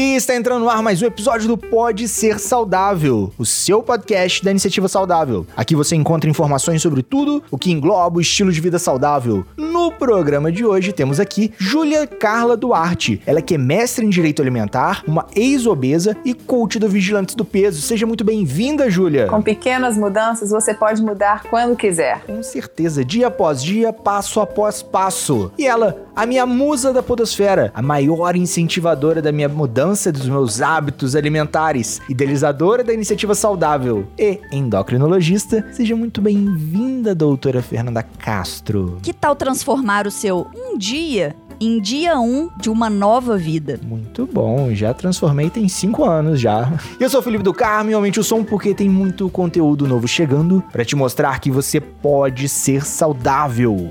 [0.00, 4.44] E está entrando no ar mais um episódio do Pode Ser Saudável, o seu podcast
[4.44, 5.44] da Iniciativa Saudável.
[5.56, 9.44] Aqui você encontra informações sobre tudo o que engloba o estilo de vida saudável.
[9.56, 13.20] No programa de hoje temos aqui Júlia Carla Duarte.
[13.26, 17.82] Ela que é mestre em Direito Alimentar, uma ex-obesa e coach do Vigilantes do Peso.
[17.82, 19.26] Seja muito bem-vinda, Júlia.
[19.26, 22.20] Com pequenas mudanças você pode mudar quando quiser.
[22.24, 25.50] Com certeza, dia após dia, passo após passo.
[25.58, 30.60] E ela, a minha musa da podosfera, a maior incentivadora da minha mudança dos meus
[30.60, 35.64] hábitos alimentares, idealizadora da iniciativa saudável e endocrinologista.
[35.72, 38.98] Seja muito bem-vinda, doutora Fernanda Castro.
[39.02, 43.80] Que tal transformar o seu um dia em dia 1 um de uma nova vida.
[43.82, 46.72] Muito bom, já transformei tem 5 anos já.
[47.00, 50.06] Eu sou o Felipe do Carmo e aumente o som porque tem muito conteúdo novo
[50.06, 53.90] chegando para te mostrar que você pode ser saudável.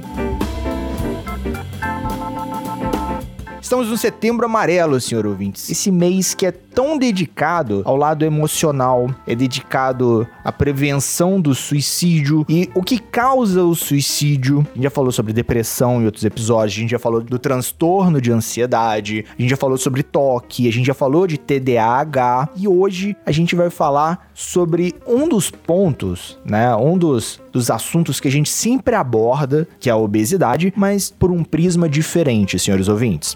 [3.67, 5.69] Estamos no setembro amarelo, senhor ouvintes.
[5.69, 12.45] Esse mês que é tão dedicado ao lado emocional, é dedicado à prevenção do suicídio
[12.47, 14.59] e o que causa o suicídio.
[14.59, 18.21] A gente já falou sobre depressão em outros episódios, a gente já falou do transtorno
[18.21, 22.69] de ansiedade, a gente já falou sobre toque, a gente já falou de TDAH e
[22.69, 26.73] hoje a gente vai falar sobre um dos pontos, né?
[26.73, 31.31] Um dos, dos assuntos que a gente sempre aborda, que é a obesidade, mas por
[31.31, 33.35] um prisma diferente, senhores ouvintes.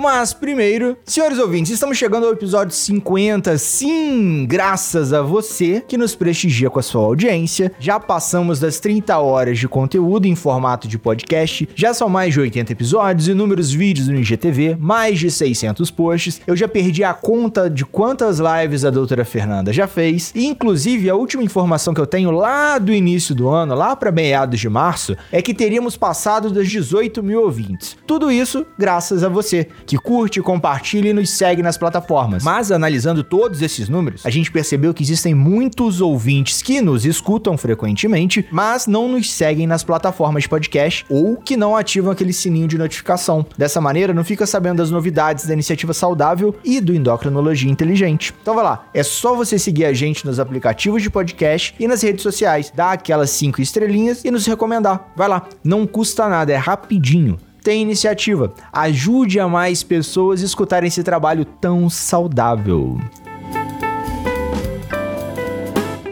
[0.00, 3.58] Mas primeiro, senhores ouvintes, estamos chegando ao episódio 50.
[3.58, 7.72] Sim, graças a você que nos prestigia com a sua audiência.
[7.80, 11.68] Já passamos das 30 horas de conteúdo em formato de podcast.
[11.74, 16.40] Já são mais de 80 episódios, inúmeros vídeos no IGTV, mais de 600 posts.
[16.46, 20.30] Eu já perdi a conta de quantas lives a doutora Fernanda já fez.
[20.32, 24.12] E, inclusive, a última informação que eu tenho lá do início do ano, lá para
[24.12, 27.96] meados de março, é que teríamos passado das 18 mil ouvintes.
[28.06, 32.42] Tudo isso graças a você que curte, compartilha e nos segue nas plataformas.
[32.42, 37.56] Mas analisando todos esses números, a gente percebeu que existem muitos ouvintes que nos escutam
[37.56, 42.68] frequentemente, mas não nos seguem nas plataformas de podcast ou que não ativam aquele sininho
[42.68, 43.44] de notificação.
[43.56, 48.34] Dessa maneira, não fica sabendo das novidades da iniciativa saudável e do endocrinologia inteligente.
[48.40, 52.02] Então vai lá, é só você seguir a gente nos aplicativos de podcast e nas
[52.02, 55.12] redes sociais, dar aquelas cinco estrelinhas e nos recomendar.
[55.16, 58.54] Vai lá, não custa nada, é rapidinho tem iniciativa.
[58.72, 62.98] Ajude a mais pessoas a escutarem esse trabalho tão saudável.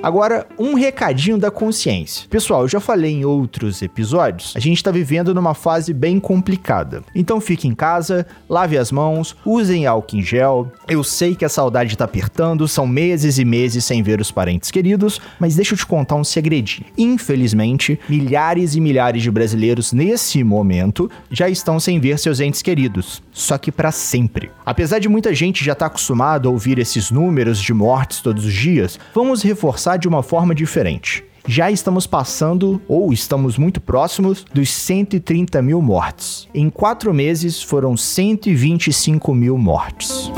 [0.07, 2.29] Agora, um recadinho da consciência.
[2.31, 7.03] Pessoal, eu já falei em outros episódios, a gente está vivendo numa fase bem complicada.
[7.13, 10.71] Então fique em casa, lave as mãos, usem álcool em gel.
[10.87, 14.71] Eu sei que a saudade está apertando, são meses e meses sem ver os parentes
[14.71, 16.87] queridos, mas deixa eu te contar um segredinho.
[16.97, 23.21] Infelizmente, milhares e milhares de brasileiros nesse momento já estão sem ver seus entes queridos,
[23.37, 24.51] só que para sempre.
[24.65, 28.47] Apesar de muita gente já estar tá acostumada a ouvir esses números de mortes todos
[28.47, 31.23] os dias, vamos reforçar de uma forma diferente.
[31.47, 36.49] Já estamos passando, ou estamos muito próximos, dos 130 mil mortes.
[36.55, 40.33] Em quatro meses foram 125 mil mortes.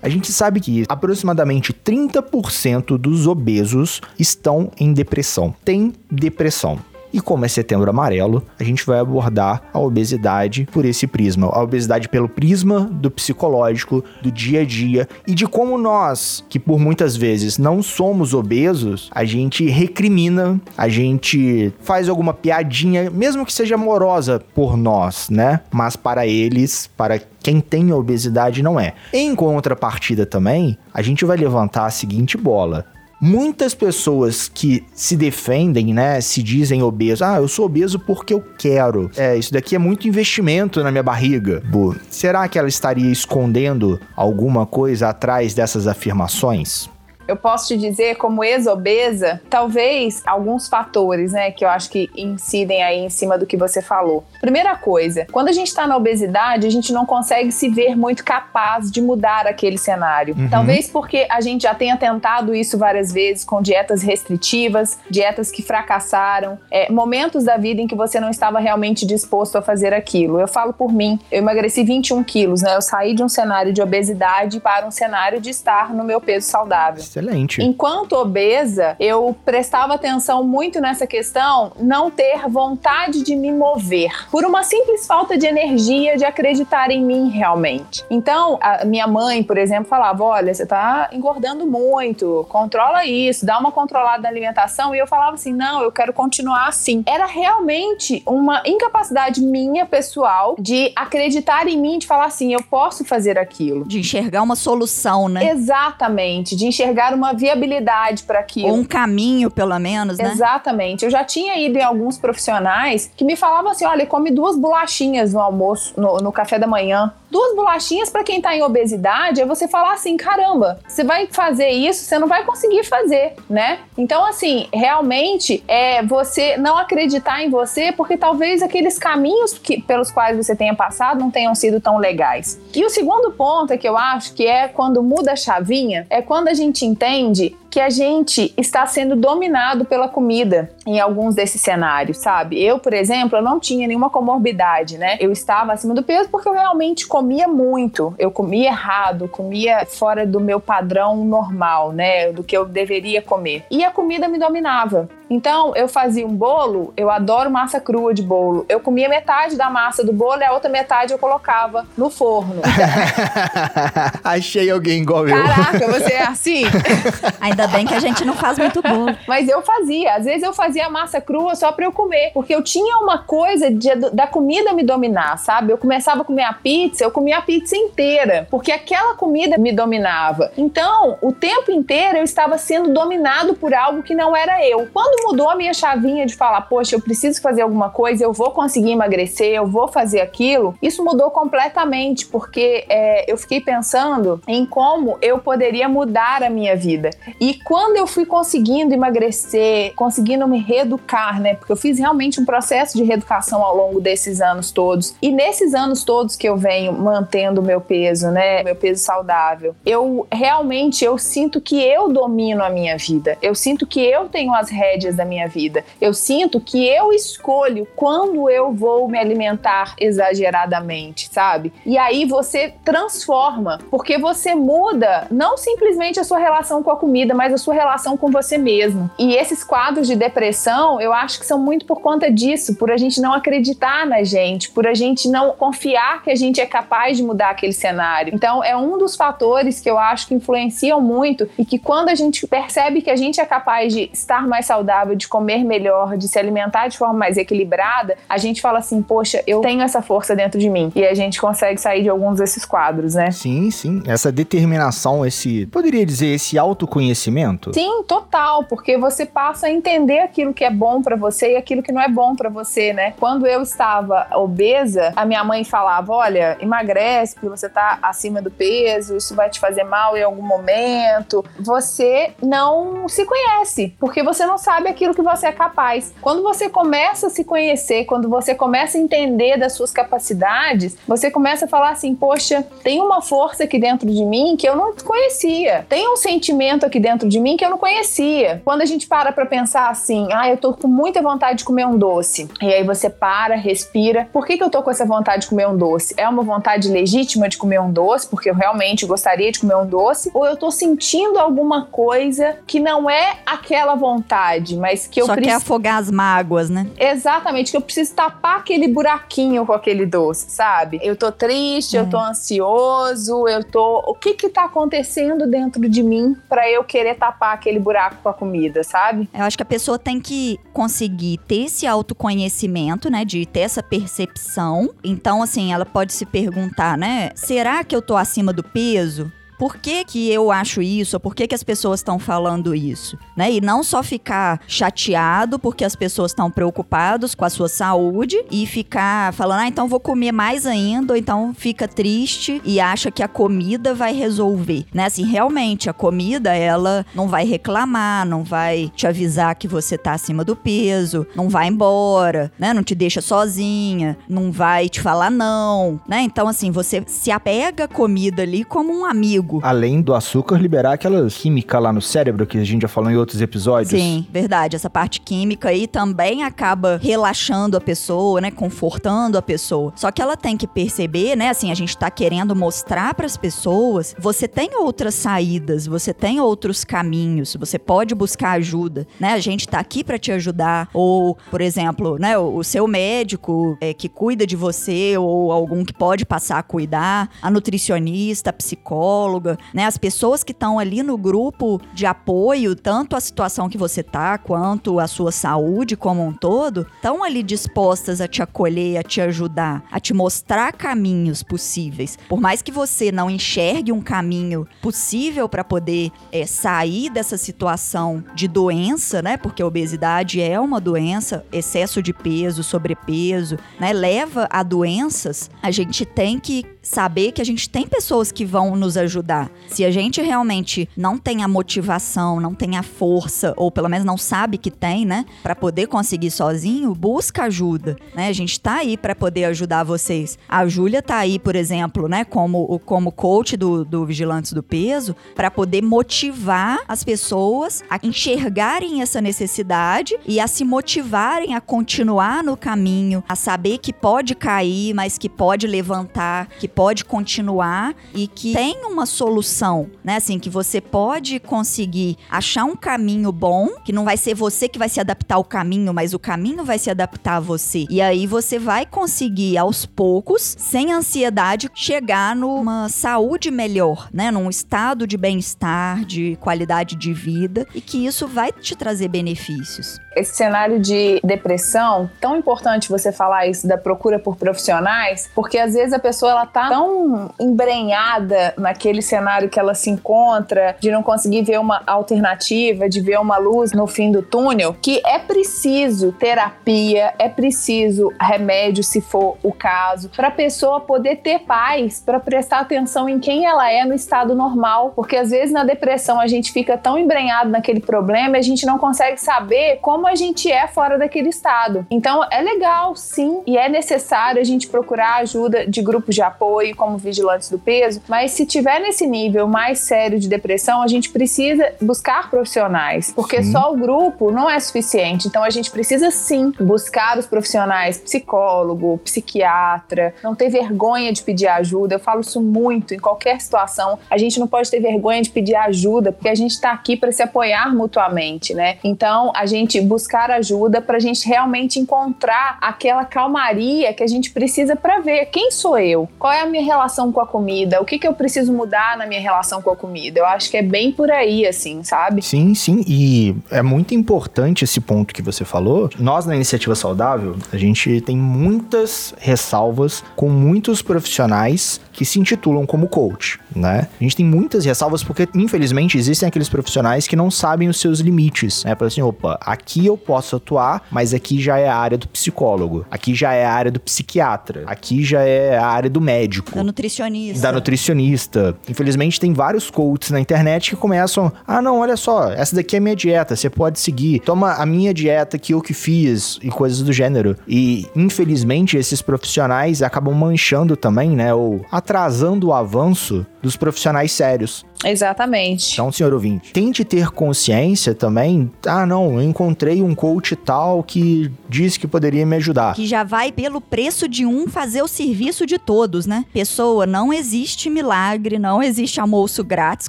[0.00, 6.78] A gente sabe que aproximadamente 30% dos obesos estão em depressão, tem depressão.
[7.14, 11.46] E como é setembro amarelo, a gente vai abordar a obesidade por esse prisma.
[11.46, 16.58] A obesidade pelo prisma do psicológico, do dia a dia e de como nós, que
[16.58, 23.46] por muitas vezes não somos obesos, a gente recrimina, a gente faz alguma piadinha, mesmo
[23.46, 25.60] que seja amorosa por nós, né?
[25.70, 28.92] Mas para eles, para quem tem obesidade não é.
[29.12, 32.84] Em contrapartida também, a gente vai levantar a seguinte bola
[33.20, 37.22] muitas pessoas que se defendem, né, se dizem obesos.
[37.22, 39.10] Ah, eu sou obeso porque eu quero.
[39.16, 41.62] É, isso daqui é muito investimento na minha barriga.
[42.10, 46.88] Será que ela estaria escondendo alguma coisa atrás dessas afirmações?
[47.26, 52.82] Eu posso te dizer, como ex-obesa, talvez alguns fatores, né, que eu acho que incidem
[52.82, 54.24] aí em cima do que você falou.
[54.40, 58.24] Primeira coisa, quando a gente está na obesidade, a gente não consegue se ver muito
[58.24, 60.34] capaz de mudar aquele cenário.
[60.36, 60.48] Uhum.
[60.48, 65.62] Talvez porque a gente já tenha tentado isso várias vezes com dietas restritivas, dietas que
[65.62, 70.40] fracassaram, é, momentos da vida em que você não estava realmente disposto a fazer aquilo.
[70.40, 72.74] Eu falo por mim, eu emagreci 21 quilos, né?
[72.74, 76.46] Eu saí de um cenário de obesidade para um cenário de estar no meu peso
[76.46, 77.02] saudável.
[77.14, 77.62] Excelente.
[77.62, 84.44] Enquanto obesa, eu prestava atenção muito nessa questão, não ter vontade de me mover, por
[84.44, 88.04] uma simples falta de energia de acreditar em mim realmente.
[88.10, 93.60] Então, a minha mãe, por exemplo, falava: Olha, você tá engordando muito, controla isso, dá
[93.60, 94.92] uma controlada na alimentação.
[94.92, 97.04] E eu falava assim: Não, eu quero continuar assim.
[97.06, 103.04] Era realmente uma incapacidade minha, pessoal, de acreditar em mim, de falar assim: Eu posso
[103.04, 103.84] fazer aquilo.
[103.84, 105.50] De enxergar uma solução, né?
[105.50, 108.68] Exatamente, de enxergar uma viabilidade para aquilo.
[108.68, 110.30] Ou um caminho, pelo menos, né?
[110.30, 111.04] Exatamente.
[111.04, 115.34] Eu já tinha ido em alguns profissionais que me falavam assim: olha, come duas bolachinhas
[115.34, 117.12] no almoço, no, no café da manhã.
[117.34, 121.68] Duas bolachinhas para quem tá em obesidade é você falar assim: caramba, você vai fazer
[121.68, 123.80] isso, você não vai conseguir fazer, né?
[123.98, 130.12] Então, assim, realmente é você não acreditar em você porque talvez aqueles caminhos que, pelos
[130.12, 132.60] quais você tenha passado não tenham sido tão legais.
[132.72, 136.22] E o segundo ponto é que eu acho que é quando muda a chavinha, é
[136.22, 141.60] quando a gente entende que a gente está sendo dominado pela comida em alguns desses
[141.60, 142.62] cenários, sabe?
[142.62, 145.16] Eu, por exemplo, eu não tinha nenhuma comorbidade, né?
[145.18, 148.14] Eu estava acima do peso porque eu realmente comia muito.
[148.16, 152.30] Eu comia errado, comia fora do meu padrão normal, né?
[152.30, 153.64] Do que eu deveria comer.
[153.68, 155.08] E a comida me dominava.
[155.28, 158.64] Então, eu fazia um bolo, eu adoro massa crua de bolo.
[158.68, 162.62] Eu comia metade da massa do bolo e a outra metade eu colocava no forno.
[164.22, 165.34] Achei alguém igual eu.
[165.34, 166.62] Caraca, você é assim?
[167.40, 169.16] Ainda bem que a gente não faz muito bolo.
[169.26, 170.14] Mas eu fazia.
[170.14, 172.30] Às vezes eu fazia a massa crua só pra eu comer.
[172.32, 175.72] Porque eu tinha uma coisa de, da comida me dominar, sabe?
[175.72, 178.46] Eu começava a comer a pizza, eu comia a pizza inteira.
[178.50, 180.52] Porque aquela comida me dominava.
[180.56, 184.88] Então, o tempo inteiro eu estava sendo dominado por algo que não era eu.
[184.92, 188.50] Quando mudou a minha chavinha de falar, poxa, eu preciso fazer alguma coisa, eu vou
[188.50, 192.26] conseguir emagrecer, eu vou fazer aquilo, isso mudou completamente.
[192.26, 197.10] Porque é, eu fiquei pensando em como eu poderia mudar a minha vida.
[197.40, 201.54] E quando eu fui conseguindo emagrecer, conseguindo me reeducar, né?
[201.54, 205.14] Porque eu fiz realmente um processo de reeducação ao longo desses anos todos.
[205.20, 208.62] E nesses anos todos que eu venho mantendo o meu peso, né?
[208.62, 213.36] Meu peso saudável, eu realmente eu sinto que eu domino a minha vida.
[213.42, 215.84] Eu sinto que eu tenho as rédeas da minha vida.
[216.00, 221.72] Eu sinto que eu escolho quando eu vou me alimentar exageradamente, sabe?
[221.84, 227.34] E aí você transforma, porque você muda não simplesmente a sua relação com a comida,
[227.34, 229.10] mas a sua relação com você mesmo.
[229.18, 232.96] E esses quadros de depressão, eu acho que são muito por conta disso, por a
[232.96, 237.16] gente não acreditar na gente, por a gente não confiar que a gente é capaz
[237.16, 238.34] de mudar aquele cenário.
[238.34, 242.14] Então, é um dos fatores que eu acho que influenciam muito e que quando a
[242.14, 246.28] gente percebe que a gente é capaz de estar mais saudável, de comer melhor, de
[246.28, 250.36] se alimentar de forma mais equilibrada, a gente fala assim: poxa, eu tenho essa força
[250.36, 250.92] dentro de mim.
[250.94, 253.30] E a gente consegue sair de alguns desses quadros, né?
[253.30, 254.02] Sim, sim.
[254.06, 257.72] Essa determinação, esse, poderia dizer, esse autoconhecimento?
[257.74, 261.82] Sim, total, porque você passa a entender aquilo que é bom para você e aquilo
[261.82, 263.14] que não é bom para você, né?
[263.18, 268.50] Quando eu estava obesa, a minha mãe falava: olha, emagrece porque você tá acima do
[268.50, 271.44] peso, isso vai te fazer mal em algum momento.
[271.58, 276.12] Você não se conhece, porque você não sabe aquilo que você é capaz.
[276.20, 281.30] Quando você começa a se conhecer, quando você começa a entender das suas capacidades, você
[281.30, 284.94] começa a falar assim: poxa, tem uma força aqui dentro de mim que eu não
[284.94, 285.86] conhecia.
[285.88, 288.62] Tem um sentimento aqui dentro de mim que eu não conhecia.
[288.64, 291.86] Quando a gente para pra pensar assim, ah, eu tô com muita vontade de comer
[291.86, 292.48] um doce.
[292.60, 294.28] E aí você para, respira.
[294.32, 296.14] Por que, que eu tô com essa vontade de comer um doce?
[296.16, 299.86] É uma vontade legítima de comer um doce, porque eu realmente gostaria de comer um
[299.86, 300.30] doce?
[300.34, 305.34] Ou eu tô sentindo alguma coisa que não é aquela vontade, mas que eu Só
[305.34, 305.56] preciso.
[305.56, 306.86] quer afogar as mágoas, né?
[306.98, 310.98] Exatamente, que eu preciso tapar aquele buraquinho com aquele doce, sabe?
[311.02, 314.02] Eu tô triste, eu tô ansioso, eu tô.
[314.06, 318.28] O que que tá acontecendo dentro de mim pra eu querer tapar aquele buraco com
[318.28, 319.28] a comida, sabe?
[319.32, 323.24] Eu acho que a pessoa tem que conseguir ter esse autoconhecimento, né?
[323.24, 324.90] De ter essa percepção.
[325.02, 327.30] Então, assim, ela pode se perguntar, né?
[327.34, 329.30] Será que eu tô acima do peso?
[329.58, 331.18] Por que, que eu acho isso?
[331.20, 333.18] Por que, que as pessoas estão falando isso?
[333.36, 333.52] Né?
[333.52, 338.66] E não só ficar chateado porque as pessoas estão preocupadas com a sua saúde e
[338.66, 343.22] ficar falando, ah, então vou comer mais ainda, ou então fica triste e acha que
[343.22, 344.86] a comida vai resolver.
[344.92, 345.04] Né?
[345.04, 350.12] Assim, realmente, a comida, ela não vai reclamar, não vai te avisar que você tá
[350.12, 352.72] acima do peso, não vai embora, né?
[352.72, 356.22] Não te deixa sozinha, não vai te falar não, né?
[356.22, 359.60] Então, assim, você se apega à comida ali como um amigo perigo.
[359.62, 363.16] Além do açúcar liberar aquela química lá no cérebro que a gente já falou em
[363.16, 363.90] outros episódios.
[363.90, 364.76] Sim, verdade.
[364.76, 368.50] Essa parte química aí também acaba relaxando a pessoa, né?
[368.50, 369.92] Confortando a pessoa.
[369.96, 371.50] Só que ela tem que perceber, né?
[371.50, 376.40] Assim, a gente tá querendo mostrar para as pessoas, você tem outras saídas, você tem
[376.40, 379.32] outros caminhos, você pode buscar ajuda, né?
[379.32, 380.88] A gente tá aqui para te ajudar.
[380.92, 382.38] Ou, por exemplo, né?
[382.38, 386.62] O, o seu médico é, que cuida de você ou algum que pode passar a
[386.62, 389.33] cuidar, a nutricionista, a psicóloga,
[389.72, 389.84] né?
[389.84, 394.38] As pessoas que estão ali no grupo de apoio, tanto a situação que você tá,
[394.38, 399.20] quanto a sua saúde como um todo, estão ali dispostas a te acolher, a te
[399.20, 402.18] ajudar, a te mostrar caminhos possíveis.
[402.28, 408.24] Por mais que você não enxergue um caminho possível para poder é, sair dessa situação
[408.34, 409.36] de doença, né?
[409.36, 413.92] Porque a obesidade é uma doença, excesso de peso, sobrepeso, né?
[413.92, 415.50] Leva a doenças.
[415.62, 419.50] A gente tem que saber que a gente tem pessoas que vão nos ajudar.
[419.66, 424.06] Se a gente realmente não tem a motivação, não tem a força, ou pelo menos
[424.06, 428.28] não sabe que tem, né, para poder conseguir sozinho, busca ajuda, né?
[428.28, 430.38] A gente tá aí para poder ajudar vocês.
[430.48, 435.16] A Júlia tá aí, por exemplo, né, como como coach do, do Vigilantes do Peso,
[435.34, 442.42] para poder motivar as pessoas a enxergarem essa necessidade e a se motivarem a continuar
[442.42, 448.26] no caminho, a saber que pode cair, mas que pode levantar, que pode continuar e
[448.26, 450.16] que tem uma solução, né?
[450.16, 454.78] Assim, que você pode conseguir achar um caminho bom, que não vai ser você que
[454.78, 457.86] vai se adaptar ao caminho, mas o caminho vai se adaptar a você.
[457.88, 464.30] E aí você vai conseguir aos poucos, sem ansiedade, chegar numa saúde melhor, né?
[464.30, 470.00] Num estado de bem-estar, de qualidade de vida e que isso vai te trazer benefícios.
[470.16, 475.74] Esse cenário de depressão, tão importante você falar isso da procura por profissionais, porque às
[475.74, 481.02] vezes a pessoa ela tá tão embrenhada naquele cenário que ela se encontra, de não
[481.02, 486.12] conseguir ver uma alternativa, de ver uma luz no fim do túnel, que é preciso
[486.12, 492.20] terapia, é preciso remédio, se for o caso, para a pessoa poder ter paz, para
[492.20, 496.26] prestar atenção em quem ela é no estado normal, porque às vezes na depressão a
[496.26, 500.66] gente fica tão embrenhado naquele problema a gente não consegue saber como a gente é
[500.66, 501.86] fora daquele estado.
[501.90, 506.53] Então é legal, sim, e é necessário a gente procurar ajuda de grupos de apoio,
[506.74, 511.10] como Vigilantes do Peso, mas se tiver nesse nível mais sério de depressão, a gente
[511.10, 513.52] precisa buscar profissionais, porque sim.
[513.52, 515.28] só o grupo não é suficiente.
[515.28, 521.48] Então a gente precisa sim buscar os profissionais, psicólogo, psiquiatra, não ter vergonha de pedir
[521.48, 521.96] ajuda.
[521.96, 523.98] Eu falo isso muito em qualquer situação.
[524.10, 527.10] A gente não pode ter vergonha de pedir ajuda, porque a gente está aqui para
[527.12, 528.78] se apoiar mutuamente, né?
[528.84, 534.30] Então a gente buscar ajuda para a gente realmente encontrar aquela calmaria que a gente
[534.30, 537.84] precisa para ver quem sou eu, qual é a minha relação com a comida, o
[537.84, 540.20] que, que eu preciso mudar na minha relação com a comida.
[540.20, 542.22] Eu acho que é bem por aí, assim, sabe?
[542.22, 542.84] Sim, sim.
[542.86, 545.90] E é muito importante esse ponto que você falou.
[545.98, 552.66] Nós, na Iniciativa Saudável, a gente tem muitas ressalvas com muitos profissionais que se intitulam
[552.66, 553.88] como coach, né?
[554.00, 558.00] A gente tem muitas ressalvas porque, infelizmente, existem aqueles profissionais que não sabem os seus
[558.00, 558.74] limites, né?
[558.74, 562.84] Para assim, opa, aqui eu posso atuar, mas aqui já é a área do psicólogo,
[562.90, 566.33] aqui já é a área do psiquiatra, aqui já é a área do médico.
[566.42, 567.42] Da nutricionista.
[567.42, 568.56] Da nutricionista.
[568.68, 572.78] Infelizmente, tem vários coaches na internet que começam, ah, não, olha só, essa daqui é
[572.78, 576.48] a minha dieta, você pode seguir, toma a minha dieta que eu que fiz e
[576.48, 577.36] coisas do gênero.
[577.46, 584.64] E, infelizmente, esses profissionais acabam manchando também, né, ou atrasando o avanço dos profissionais sérios.
[584.84, 585.72] Exatamente.
[585.72, 588.50] Então, senhor ouvinte, tente ter consciência também.
[588.66, 592.74] Ah, não, eu encontrei um coach tal que disse que poderia me ajudar.
[592.74, 596.13] Que já vai pelo preço de um fazer o serviço de todos, né?
[596.32, 599.88] Pessoa, não existe milagre, não existe almoço grátis,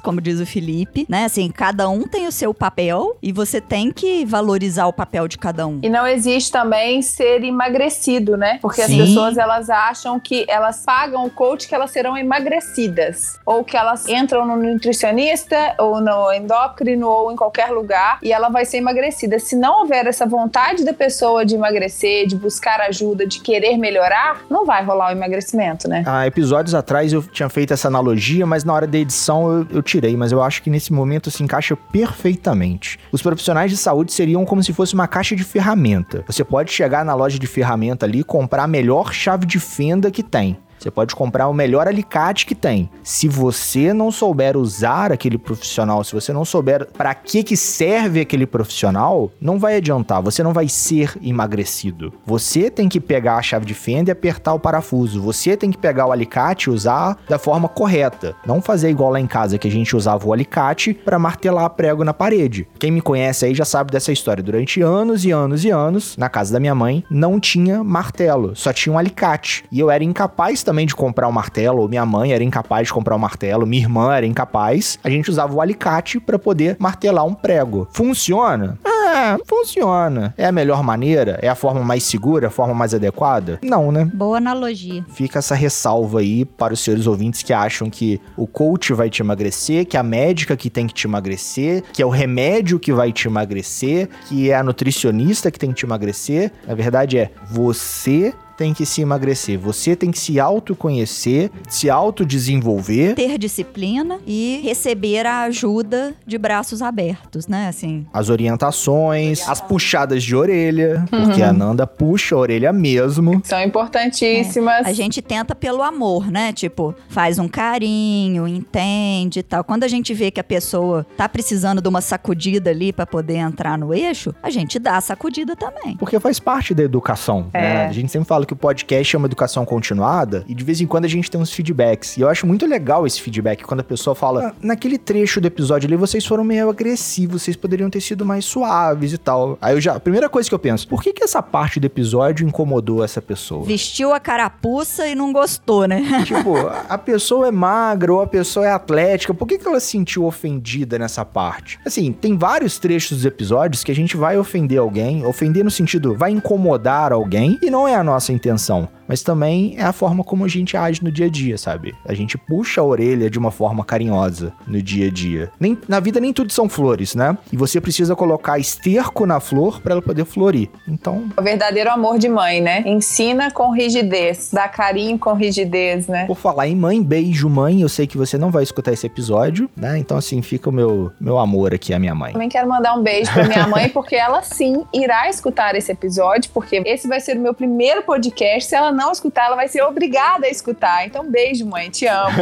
[0.00, 1.24] como diz o Felipe, né?
[1.24, 5.38] Assim, cada um tem o seu papel e você tem que valorizar o papel de
[5.38, 5.80] cada um.
[5.82, 8.58] E não existe também ser emagrecido, né?
[8.60, 9.00] Porque Sim.
[9.00, 13.76] as pessoas elas acham que elas pagam o coach que elas serão emagrecidas ou que
[13.76, 18.78] elas entram no nutricionista ou no endócrino ou em qualquer lugar e ela vai ser
[18.78, 19.38] emagrecida.
[19.38, 24.42] Se não houver essa vontade da pessoa de emagrecer, de buscar ajuda, de querer melhorar,
[24.50, 26.02] não vai rolar o emagrecimento, né?
[26.24, 30.16] Episódios atrás eu tinha feito essa analogia, mas na hora da edição eu, eu tirei,
[30.16, 32.98] mas eu acho que nesse momento se encaixa perfeitamente.
[33.10, 36.24] Os profissionais de saúde seriam como se fosse uma caixa de ferramenta.
[36.26, 40.10] Você pode chegar na loja de ferramenta ali e comprar a melhor chave de fenda
[40.10, 40.56] que tem.
[40.78, 42.90] Você pode comprar o melhor alicate que tem.
[43.02, 48.20] Se você não souber usar aquele profissional, se você não souber para que que serve
[48.20, 52.12] aquele profissional, não vai adiantar, você não vai ser emagrecido.
[52.24, 55.20] Você tem que pegar a chave de fenda e apertar o parafuso.
[55.22, 58.34] Você tem que pegar o alicate e usar da forma correta.
[58.46, 62.04] Não fazer igual lá em casa que a gente usava o alicate para martelar prego
[62.04, 62.68] na parede.
[62.78, 64.42] Quem me conhece aí já sabe dessa história.
[64.42, 68.72] Durante anos e anos e anos, na casa da minha mãe, não tinha martelo, só
[68.72, 69.64] tinha um alicate.
[69.70, 73.14] E eu era incapaz também de comprar um martelo, minha mãe era incapaz de comprar
[73.14, 74.98] um martelo, minha irmã era incapaz.
[75.02, 77.88] A gente usava o alicate para poder martelar um prego.
[77.92, 78.76] Funciona?
[78.84, 80.34] É, funciona.
[80.36, 81.38] É a melhor maneira?
[81.40, 82.48] É a forma mais segura?
[82.48, 83.60] A forma mais adequada?
[83.62, 84.10] Não, né?
[84.12, 85.04] Boa analogia.
[85.08, 89.22] Fica essa ressalva aí para os senhores ouvintes que acham que o coach vai te
[89.22, 92.92] emagrecer, que é a médica que tem que te emagrecer, que é o remédio que
[92.92, 96.52] vai te emagrecer, que é a nutricionista que tem que te emagrecer.
[96.66, 99.58] Na verdade é você tem que se emagrecer.
[99.58, 103.14] Você tem que se autoconhecer, se autodesenvolver.
[103.14, 107.68] Ter disciplina e receber a ajuda de braços abertos, né?
[107.68, 108.06] Assim.
[108.12, 113.40] As orientações, as puxadas de orelha, porque a Nanda puxa a orelha mesmo.
[113.44, 114.86] São importantíssimas.
[114.86, 116.52] A gente tenta pelo amor, né?
[116.52, 119.62] Tipo, faz um carinho, entende e tal.
[119.64, 123.36] Quando a gente vê que a pessoa tá precisando de uma sacudida ali pra poder
[123.36, 125.96] entrar no eixo, a gente dá a sacudida também.
[125.96, 127.60] Porque faz parte da educação, É.
[127.60, 127.86] né?
[127.86, 130.86] A gente sempre fala que o podcast é uma educação continuada e de vez em
[130.86, 132.16] quando a gente tem uns feedbacks.
[132.16, 135.46] E eu acho muito legal esse feedback quando a pessoa fala: "Ah, naquele trecho do
[135.46, 139.58] episódio ali vocês foram meio agressivos, vocês poderiam ter sido mais suaves e tal.
[139.60, 141.86] Aí eu já, a primeira coisa que eu penso, por que que essa parte do
[141.86, 143.64] episódio incomodou essa pessoa?
[143.64, 146.02] Vestiu a carapuça e não gostou, né?
[146.24, 146.56] tipo,
[146.88, 150.24] a pessoa é magra ou a pessoa é atlética, por que, que ela se sentiu
[150.24, 151.78] ofendida nessa parte?
[151.84, 156.14] Assim, tem vários trechos dos episódios que a gente vai ofender alguém, ofender no sentido,
[156.14, 158.88] vai incomodar alguém, e não é a nossa intenção.
[159.08, 161.94] Mas também é a forma como a gente age no dia a dia, sabe?
[162.04, 165.50] A gente puxa a orelha de uma forma carinhosa no dia a dia.
[165.58, 167.36] Nem, na vida nem tudo são flores, né?
[167.52, 170.68] E você precisa colocar esterco na flor para ela poder florir.
[170.88, 172.82] Então, O verdadeiro amor de mãe, né?
[172.86, 176.26] Ensina com rigidez, dá carinho com rigidez, né?
[176.26, 179.70] Por falar em mãe, beijo mãe, eu sei que você não vai escutar esse episódio,
[179.76, 179.98] né?
[179.98, 182.32] Então assim, fica o meu, meu amor aqui à minha mãe.
[182.32, 186.50] Também quero mandar um beijo pra minha mãe, porque ela sim irá escutar esse episódio,
[186.52, 188.68] porque esse vai ser o meu primeiro podcast.
[188.68, 191.06] Se ela não escutar, ela vai ser obrigada a escutar.
[191.06, 192.36] Então, beijo, mãe, te amo.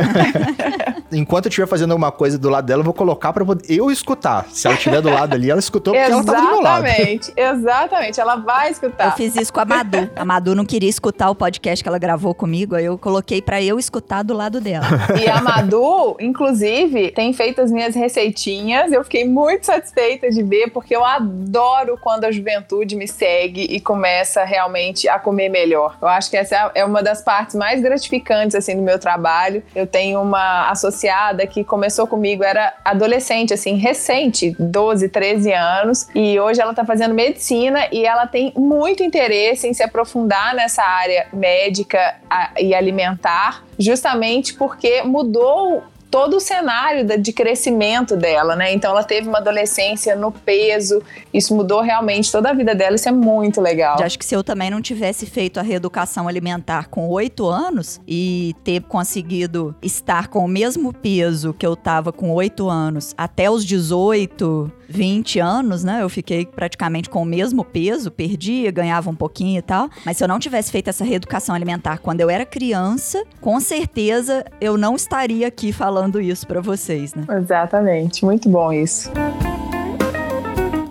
[1.12, 3.90] Enquanto eu estiver fazendo alguma coisa do lado dela, eu vou colocar pra poder eu
[3.90, 4.46] escutar.
[4.50, 6.86] Se ela estiver do lado ali, ela escutou porque ela tava do meu lado.
[6.86, 8.20] exatamente, exatamente.
[8.20, 9.16] Ela vai Eu escutar.
[9.16, 10.10] fiz isso com a Madu.
[10.16, 13.62] A Madu não queria escutar o podcast que ela gravou comigo, aí eu coloquei pra
[13.62, 14.86] eu escutar do lado dela.
[15.22, 18.92] E a Madu, inclusive, tem feito as minhas receitinhas.
[18.92, 23.80] Eu fiquei muito satisfeita de ver, porque eu adoro quando a juventude me segue e
[23.80, 25.96] começa realmente a comer melhor.
[26.00, 29.62] Eu acho que essa é uma das partes mais gratificantes assim do meu trabalho.
[29.74, 36.38] Eu tenho uma associada que começou comigo, era adolescente, assim, recente, 12, 13 anos, e
[36.38, 41.26] hoje ela tá fazendo medicina e ela tem muito interesse em se aprofundar nessa área
[41.32, 42.16] médica
[42.58, 45.82] e alimentar, justamente porque mudou
[46.14, 48.72] todo o cenário de crescimento dela, né?
[48.72, 53.08] Então ela teve uma adolescência no peso, isso mudou realmente toda a vida dela, isso
[53.08, 53.98] é muito legal.
[53.98, 58.00] Eu acho que se eu também não tivesse feito a reeducação alimentar com oito anos
[58.06, 63.50] e ter conseguido estar com o mesmo peso que eu tava com oito anos até
[63.50, 66.02] os 18, 20 anos, né?
[66.02, 69.90] Eu fiquei praticamente com o mesmo peso, perdia, ganhava um pouquinho e tal.
[70.06, 74.44] Mas se eu não tivesse feito essa reeducação alimentar quando eu era criança, com certeza
[74.60, 77.26] eu não estaria aqui falando isso pra vocês, né?
[77.28, 79.10] Exatamente, muito bom isso.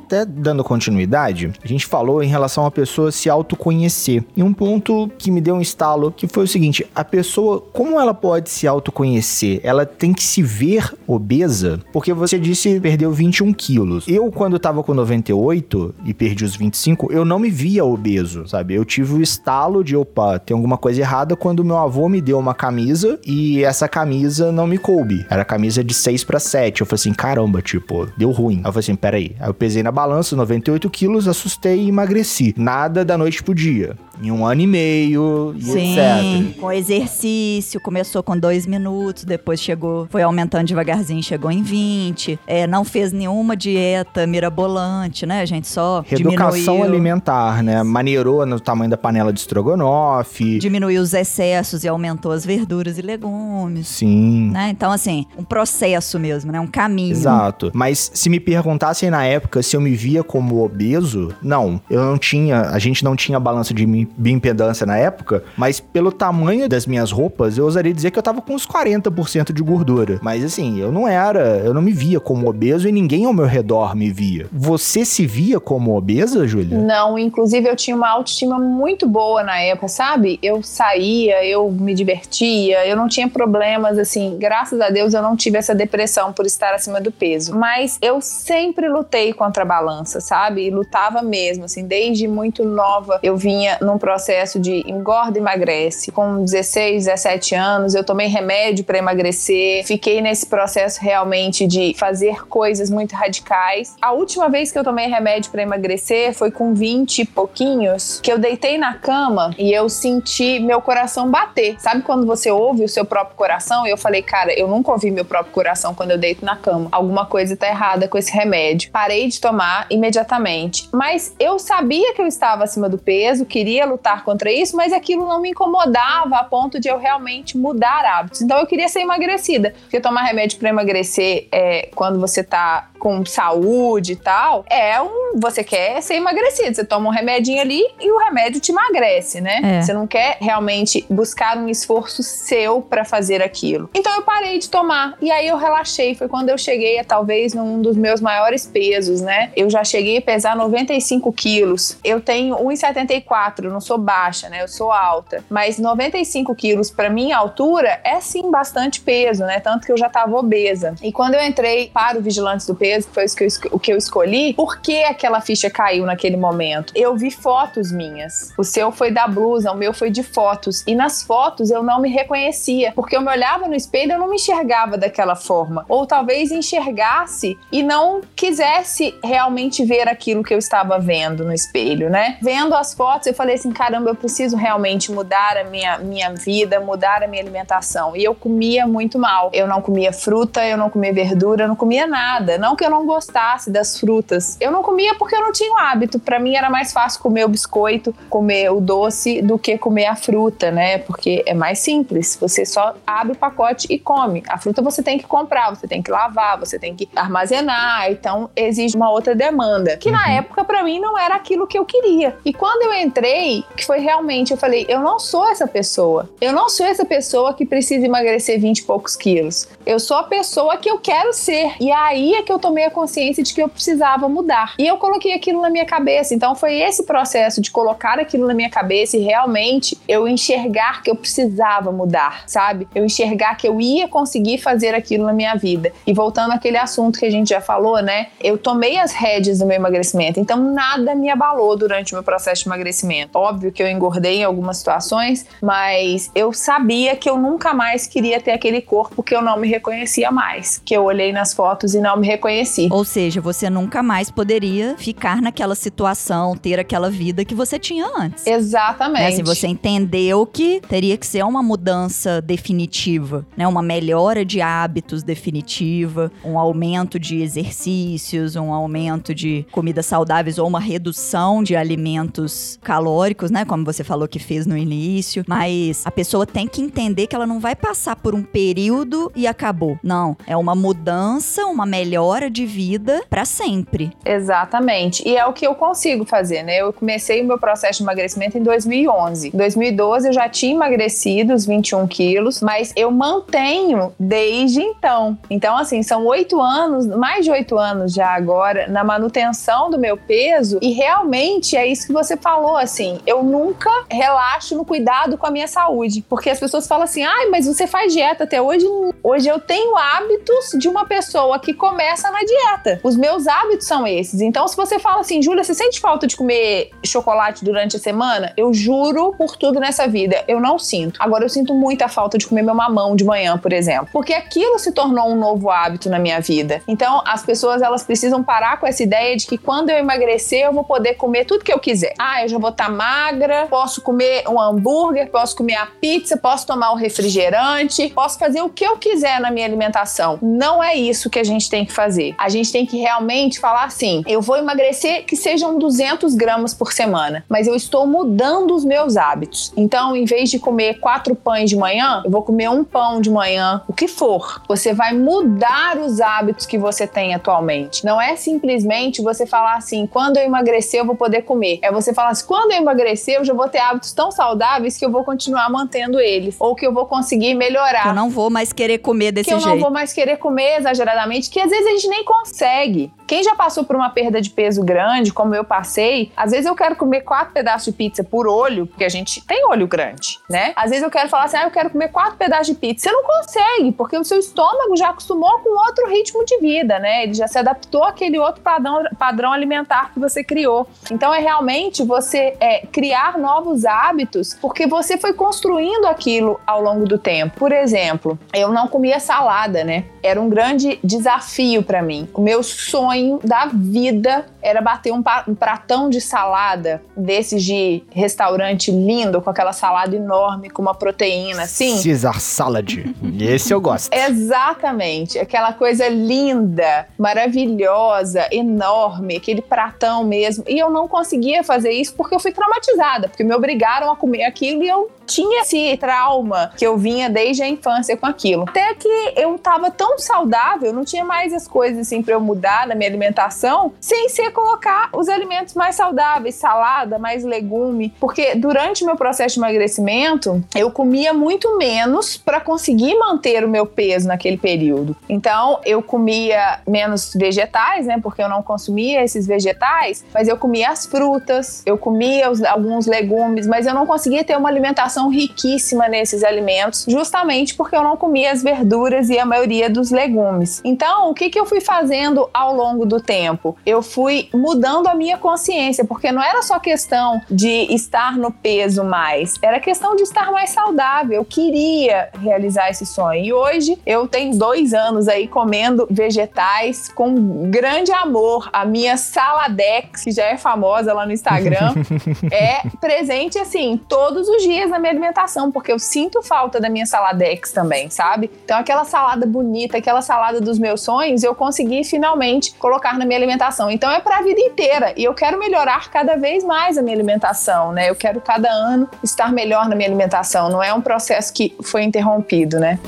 [0.05, 4.23] Até dando continuidade, a gente falou em relação a pessoa se autoconhecer.
[4.35, 7.99] E um ponto que me deu um estalo, que foi o seguinte, a pessoa, como
[7.99, 9.61] ela pode se autoconhecer?
[9.63, 11.79] Ela tem que se ver obesa?
[11.91, 14.05] Porque você disse perdeu 21 quilos.
[14.07, 18.73] Eu, quando tava com 98 e perdi os 25, eu não me via obeso, sabe?
[18.73, 22.37] Eu tive o estalo de, opa, tem alguma coisa errada quando meu avô me deu
[22.37, 25.25] uma camisa e essa camisa não me coube.
[25.29, 26.81] Era camisa de 6 para 7.
[26.81, 28.57] Eu falei assim, caramba, tipo, deu ruim.
[28.57, 29.35] Aí eu falei assim, peraí.
[29.39, 32.53] Aí eu pesei na balança, 98 quilos, assustei e emagreci.
[32.57, 33.95] Nada da noite pro dia.
[34.21, 36.59] Em um ano e meio e etc.
[36.59, 42.39] com exercício, começou com dois minutos, depois chegou, foi aumentando devagarzinho, chegou em 20.
[42.45, 45.67] É, não fez nenhuma dieta mirabolante, né, gente?
[45.67, 47.81] Só Reeducação diminuiu, alimentar, né?
[47.83, 50.59] Maneirou no tamanho da panela de estrogonofe.
[50.59, 53.87] diminuiu os excessos e aumentou as verduras e legumes.
[53.87, 54.51] Sim.
[54.51, 54.69] Né?
[54.69, 56.59] Então, assim, um processo mesmo, né?
[56.59, 57.11] Um caminho.
[57.11, 57.71] Exato.
[57.73, 61.81] Mas se me perguntassem na época se eu me via como obeso, não.
[61.89, 66.11] Eu não tinha, a gente não tinha balança de mim bioimpedância na época, mas pelo
[66.11, 70.19] tamanho das minhas roupas, eu ousaria dizer que eu tava com uns 40% de gordura.
[70.21, 73.45] Mas assim, eu não era, eu não me via como obeso e ninguém ao meu
[73.45, 74.47] redor me via.
[74.51, 76.77] Você se via como obesa, Júlia?
[76.77, 80.39] Não, inclusive eu tinha uma autoestima muito boa na época, sabe?
[80.41, 85.35] Eu saía, eu me divertia, eu não tinha problemas, assim, graças a Deus eu não
[85.35, 87.55] tive essa depressão por estar acima do peso.
[87.55, 90.65] Mas eu sempre lutei contra a balança, sabe?
[90.65, 96.11] E lutava mesmo, assim, desde muito nova eu vinha num processo de engorda e emagrece.
[96.11, 102.47] Com 16, 17 anos, eu tomei remédio para emagrecer, fiquei nesse processo realmente de fazer
[102.47, 103.95] coisas muito radicais.
[104.01, 108.31] A última vez que eu tomei remédio para emagrecer foi com 20 e pouquinhos, que
[108.31, 111.75] eu deitei na cama e eu senti meu coração bater.
[111.79, 113.85] Sabe quando você ouve o seu próprio coração?
[113.85, 116.87] E eu falei, cara, eu nunca ouvi meu próprio coração quando eu deito na cama.
[116.91, 118.91] Alguma coisa tá errada com esse remédio.
[118.91, 120.89] Parei de tomar imediatamente.
[120.91, 125.27] Mas eu sabia que eu estava acima do peso, queria lutar contra isso, mas aquilo
[125.27, 128.41] não me incomodava a ponto de eu realmente mudar hábitos.
[128.41, 129.73] Então eu queria ser emagrecida.
[129.81, 135.33] Porque tomar remédio para emagrecer é, quando você tá com saúde e tal, é um.
[135.35, 136.73] Você quer ser emagrecido.
[136.73, 139.59] Você toma um remedinho ali e o remédio te emagrece, né?
[139.61, 139.81] É.
[139.81, 143.89] Você não quer realmente buscar um esforço seu para fazer aquilo.
[143.93, 145.17] Então eu parei de tomar.
[145.21, 146.15] E aí eu relaxei.
[146.15, 149.51] Foi quando eu cheguei a talvez num dos meus maiores pesos, né?
[149.53, 151.97] Eu já cheguei a pesar 95 quilos.
[152.05, 154.61] Eu tenho 1,74, não sou baixa, né?
[154.61, 155.43] Eu sou alta.
[155.49, 159.59] Mas 95 quilos para minha altura é sim bastante peso, né?
[159.59, 160.95] Tanto que eu já tava obesa.
[161.01, 163.25] E quando eu entrei para o Vigilantes do Peso, que foi
[163.71, 166.93] o que eu escolhi, por que aquela ficha caiu naquele momento?
[166.95, 168.53] Eu vi fotos minhas.
[168.57, 170.83] O seu foi da blusa, o meu foi de fotos.
[170.85, 174.19] E nas fotos eu não me reconhecia, porque eu me olhava no espelho e eu
[174.19, 175.85] não me enxergava daquela forma.
[175.87, 182.09] Ou talvez enxergasse e não quisesse realmente ver aquilo que eu estava vendo no espelho,
[182.09, 182.37] né?
[182.41, 186.79] Vendo as fotos, eu falei assim: caramba, eu preciso realmente mudar a minha, minha vida,
[186.79, 188.15] mudar a minha alimentação.
[188.15, 189.49] E eu comia muito mal.
[189.53, 192.57] Eu não comia fruta, eu não comia verdura, eu não comia nada.
[192.57, 194.57] Não que que eu não gostasse das frutas.
[194.59, 196.19] Eu não comia porque eu não tinha o hábito.
[196.19, 200.17] Para mim era mais fácil comer o biscoito, comer o doce, do que comer a
[200.17, 200.97] fruta, né?
[200.97, 202.37] Porque é mais simples.
[202.41, 204.43] Você só abre o pacote e come.
[204.49, 208.11] A fruta você tem que comprar, você tem que lavar, você tem que armazenar.
[208.11, 209.95] Então exige uma outra demanda.
[209.95, 210.15] Que uhum.
[210.15, 212.35] na época para mim não era aquilo que eu queria.
[212.43, 216.29] E quando eu entrei, que foi realmente, eu falei, eu não sou essa pessoa.
[216.41, 219.69] Eu não sou essa pessoa que precisa emagrecer 20 e poucos quilos.
[219.85, 221.75] Eu sou a pessoa que eu quero ser.
[221.79, 224.73] E aí é que eu tô tomei a consciência de que eu precisava mudar.
[224.79, 226.33] E eu coloquei aquilo na minha cabeça.
[226.33, 231.11] Então foi esse processo de colocar aquilo na minha cabeça e realmente eu enxergar que
[231.11, 232.87] eu precisava mudar, sabe?
[232.95, 235.93] Eu enxergar que eu ia conseguir fazer aquilo na minha vida.
[236.07, 238.27] E voltando àquele assunto que a gente já falou, né?
[238.41, 240.39] Eu tomei as rédeas do meu emagrecimento.
[240.39, 243.37] Então nada me abalou durante o meu processo de emagrecimento.
[243.37, 248.41] Óbvio que eu engordei em algumas situações, mas eu sabia que eu nunca mais queria
[248.41, 250.81] ter aquele corpo que eu não me reconhecia mais.
[250.83, 252.87] Que eu olhei nas fotos e não me reconhecia conheci.
[252.91, 258.05] Ou seja, você nunca mais poderia ficar naquela situação, ter aquela vida que você tinha
[258.17, 258.45] antes.
[258.45, 259.21] Exatamente.
[259.21, 259.27] Né?
[259.27, 263.67] Assim, você entendeu que teria que ser uma mudança definitiva, né?
[263.67, 270.67] Uma melhora de hábitos definitiva, um aumento de exercícios, um aumento de comidas saudáveis ou
[270.67, 273.65] uma redução de alimentos calóricos, né?
[273.65, 275.43] Como você falou que fez no início.
[275.47, 279.47] Mas a pessoa tem que entender que ela não vai passar por um período e
[279.47, 279.97] acabou.
[280.03, 280.37] Não.
[280.45, 284.11] É uma mudança, uma melhora de vida para sempre.
[284.25, 285.27] Exatamente.
[285.27, 286.77] E é o que eu consigo fazer, né?
[286.77, 289.49] Eu comecei o meu processo de emagrecimento em 2011.
[289.53, 295.37] Em 2012 eu já tinha emagrecido os 21 quilos, mas eu mantenho desde então.
[295.49, 300.17] Então, assim, são oito anos, mais de oito anos já agora, na manutenção do meu
[300.17, 300.79] peso.
[300.81, 305.51] E realmente é isso que você falou, assim, eu nunca relaxo no cuidado com a
[305.51, 306.23] minha saúde.
[306.27, 308.85] Porque as pessoas falam assim, ai, mas você faz dieta até hoje?
[309.23, 312.99] Hoje eu tenho hábitos de uma pessoa que começa na dieta.
[313.03, 314.41] Os meus hábitos são esses.
[314.41, 318.51] Então, se você fala assim, Júlia, você sente falta de comer chocolate durante a semana?
[318.57, 321.21] Eu juro por tudo nessa vida, eu não sinto.
[321.21, 324.09] Agora, eu sinto muita falta de comer meu mamão de manhã, por exemplo.
[324.11, 326.81] Porque aquilo se tornou um novo hábito na minha vida.
[326.87, 330.73] Então, as pessoas, elas precisam parar com essa ideia de que quando eu emagrecer, eu
[330.73, 332.13] vou poder comer tudo que eu quiser.
[332.17, 336.35] Ah, eu já vou estar tá magra, posso comer um hambúrguer, posso comer a pizza,
[336.35, 340.39] posso tomar o refrigerante, posso fazer o que eu quiser na minha alimentação.
[340.41, 342.35] Não é isso que a gente tem que fazer fazer.
[342.37, 346.93] A gente tem que realmente falar assim: eu vou emagrecer que sejam 200 gramas por
[346.93, 349.73] semana, mas eu estou mudando os meus hábitos.
[349.75, 353.29] Então, em vez de comer quatro pães de manhã, eu vou comer um pão de
[353.29, 354.61] manhã, o que for.
[354.67, 358.05] Você vai mudar os hábitos que você tem atualmente.
[358.05, 361.79] Não é simplesmente você falar assim: quando eu emagrecer, eu vou poder comer.
[361.81, 365.05] É você falar assim: quando eu emagrecer, eu já vou ter hábitos tão saudáveis que
[365.05, 366.55] eu vou continuar mantendo eles.
[366.59, 368.07] Ou que eu vou conseguir melhorar.
[368.07, 369.73] Eu não vou mais querer comer desse que eu jeito.
[369.73, 373.11] não vou mais querer comer exageradamente, que às vezes a gente nem consegue.
[373.33, 376.75] Quem já passou por uma perda de peso grande, como eu passei, às vezes eu
[376.75, 380.71] quero comer quatro pedaços de pizza por olho, porque a gente tem olho grande, né?
[380.75, 383.09] Às vezes eu quero falar assim, ah, eu quero comer quatro pedaços de pizza.
[383.09, 387.23] Você não consegue, porque o seu estômago já acostumou com outro ritmo de vida, né?
[387.23, 390.87] Ele já se adaptou àquele outro padrão, padrão alimentar que você criou.
[391.09, 397.07] Então é realmente você é, criar novos hábitos, porque você foi construindo aquilo ao longo
[397.07, 397.57] do tempo.
[397.57, 400.05] Por exemplo, eu não comia salada, né?
[400.21, 402.29] Era um grande desafio para mim.
[402.31, 408.91] O meu sonho da vida era bater um, um pratão de salada desses de restaurante
[408.91, 412.01] lindo, com aquela salada enorme, com uma proteína, assim.
[412.01, 412.97] Caesar Salad.
[413.39, 414.11] Esse eu gosto.
[414.15, 415.37] Exatamente.
[415.39, 420.63] Aquela coisa linda, maravilhosa, enorme, aquele pratão mesmo.
[420.67, 424.43] E eu não conseguia fazer isso porque eu fui traumatizada, porque me obrigaram a comer
[424.43, 428.63] aquilo e eu tinha esse trauma que eu vinha desde a infância com aquilo.
[428.67, 432.87] Até que eu tava tão saudável, não tinha mais as coisas assim para eu mudar
[432.87, 439.03] na minha alimentação, sem ser colocar os alimentos mais saudáveis, salada, mais legume, porque durante
[439.03, 444.27] o meu processo de emagrecimento, eu comia muito menos para conseguir manter o meu peso
[444.27, 445.15] naquele período.
[445.29, 450.89] Então, eu comia menos vegetais, né, porque eu não consumia esses vegetais, mas eu comia
[450.89, 456.07] as frutas, eu comia os, alguns legumes, mas eu não conseguia ter uma alimentação riquíssima
[456.07, 460.81] nesses alimentos, justamente porque eu não comia as verduras e a maioria dos legumes.
[460.83, 463.75] Então, o que, que eu fui fazendo ao longo do tempo?
[463.85, 469.03] Eu fui mudando a minha consciência, porque não era só questão de estar no peso
[469.03, 471.33] mais, era questão de estar mais saudável.
[471.33, 473.43] Eu queria realizar esse sonho.
[473.43, 478.69] E hoje eu tenho dois anos aí comendo vegetais com grande amor.
[478.71, 481.93] A minha Saladex, que já é famosa lá no Instagram,
[482.51, 487.05] é presente assim todos os dias na minha alimentação, porque eu sinto falta da minha
[487.05, 488.49] saladex também, sabe?
[488.63, 493.39] Então aquela salada bonita, aquela salada dos meus sonhos, eu consegui finalmente colocar na minha
[493.39, 493.89] alimentação.
[493.89, 497.15] Então é para a vida inteira e eu quero melhorar cada vez mais a minha
[497.15, 498.09] alimentação, né?
[498.09, 500.67] Eu quero cada ano estar melhor na minha alimentação.
[500.67, 502.99] Não é um processo que foi interrompido, né?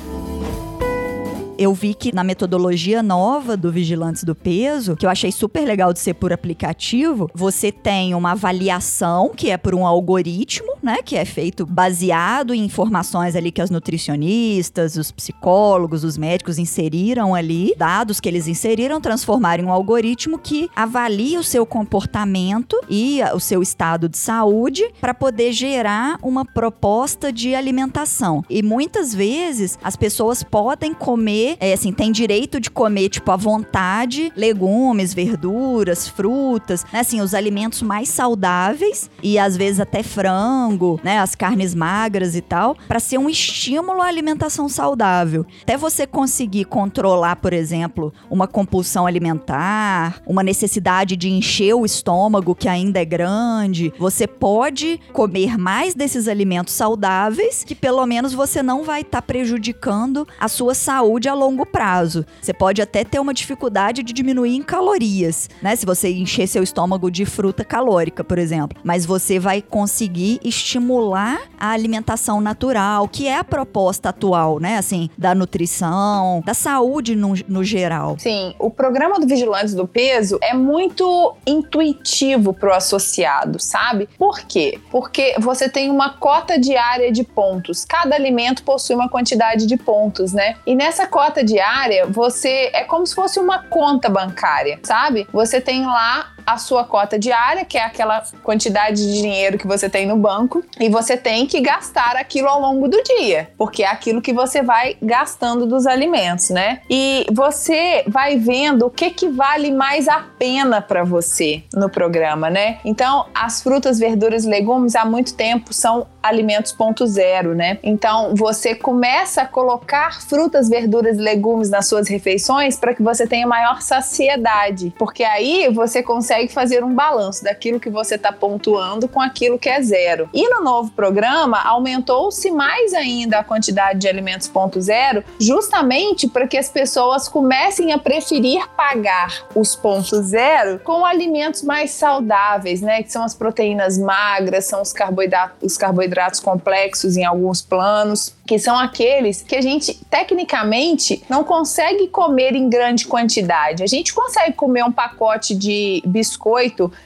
[1.57, 5.93] Eu vi que na metodologia nova do Vigilantes do Peso, que eu achei super legal
[5.93, 11.15] de ser por aplicativo, você tem uma avaliação que é por um algoritmo, né, que
[11.15, 17.73] é feito baseado em informações ali que as nutricionistas, os psicólogos, os médicos inseriram ali,
[17.77, 23.39] dados que eles inseriram, transformaram em um algoritmo que avalia o seu comportamento e o
[23.39, 28.43] seu estado de saúde para poder gerar uma proposta de alimentação.
[28.49, 33.31] E muitas vezes as pessoas podem comer comer, é, assim, tem direito de comer, tipo,
[33.31, 36.99] à vontade, legumes, verduras, frutas, né?
[36.99, 41.19] Assim, os alimentos mais saudáveis e às vezes até frango, né?
[41.19, 45.45] As carnes magras e tal, para ser um estímulo à alimentação saudável.
[45.61, 52.55] Até você conseguir controlar, por exemplo, uma compulsão alimentar, uma necessidade de encher o estômago
[52.55, 58.63] que ainda é grande, você pode comer mais desses alimentos saudáveis que pelo menos você
[58.63, 62.25] não vai estar tá prejudicando a sua saúde longo prazo.
[62.41, 65.75] Você pode até ter uma dificuldade de diminuir em calorias, né?
[65.75, 68.79] Se você encher seu estômago de fruta calórica, por exemplo.
[68.83, 74.77] Mas você vai conseguir estimular a alimentação natural, que é a proposta atual, né?
[74.77, 78.15] Assim, da nutrição, da saúde no, no geral.
[78.19, 84.07] Sim, o programa do Vigilantes do Peso é muito intuitivo pro associado, sabe?
[84.17, 84.79] Por quê?
[84.91, 87.85] Porque você tem uma cota diária de pontos.
[87.85, 90.55] Cada alimento possui uma quantidade de pontos, né?
[90.65, 95.27] E nessa cota cota diária, você é como se fosse uma conta bancária, sabe?
[95.33, 99.89] Você tem lá a sua cota diária, que é aquela quantidade de dinheiro que você
[99.89, 103.87] tem no banco, e você tem que gastar aquilo ao longo do dia, porque é
[103.87, 106.81] aquilo que você vai gastando dos alimentos, né?
[106.89, 112.49] E você vai vendo o que que vale mais a pena para você no programa,
[112.49, 112.79] né?
[112.85, 117.77] Então, as frutas, verduras e legumes há muito tempo são alimentos ponto zero, né?
[117.83, 123.27] Então, você começa a colocar frutas, verduras e legumes nas suas refeições para que você
[123.27, 128.31] tenha maior saciedade, porque aí você consegue consegue fazer um balanço daquilo que você está
[128.31, 130.29] pontuando com aquilo que é zero.
[130.33, 136.47] E no novo programa, aumentou-se mais ainda a quantidade de alimentos ponto zero, justamente para
[136.47, 143.01] que as pessoas comecem a preferir pagar os pontos zero com alimentos mais saudáveis, né?
[143.01, 148.59] Que são as proteínas magras, são os carboidratos, os carboidratos complexos em alguns planos que
[148.59, 153.81] são aqueles que a gente tecnicamente não consegue comer em grande quantidade.
[153.81, 156.24] A gente consegue comer um pacote de biscoito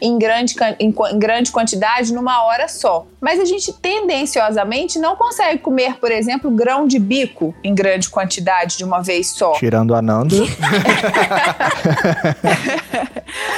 [0.02, 5.60] em grande, em, em grande quantidade numa hora só, mas a gente tendenciosamente não consegue
[5.60, 9.54] comer, por exemplo, grão de bico em grande quantidade de uma vez só.
[9.54, 10.36] Tirando a Nando.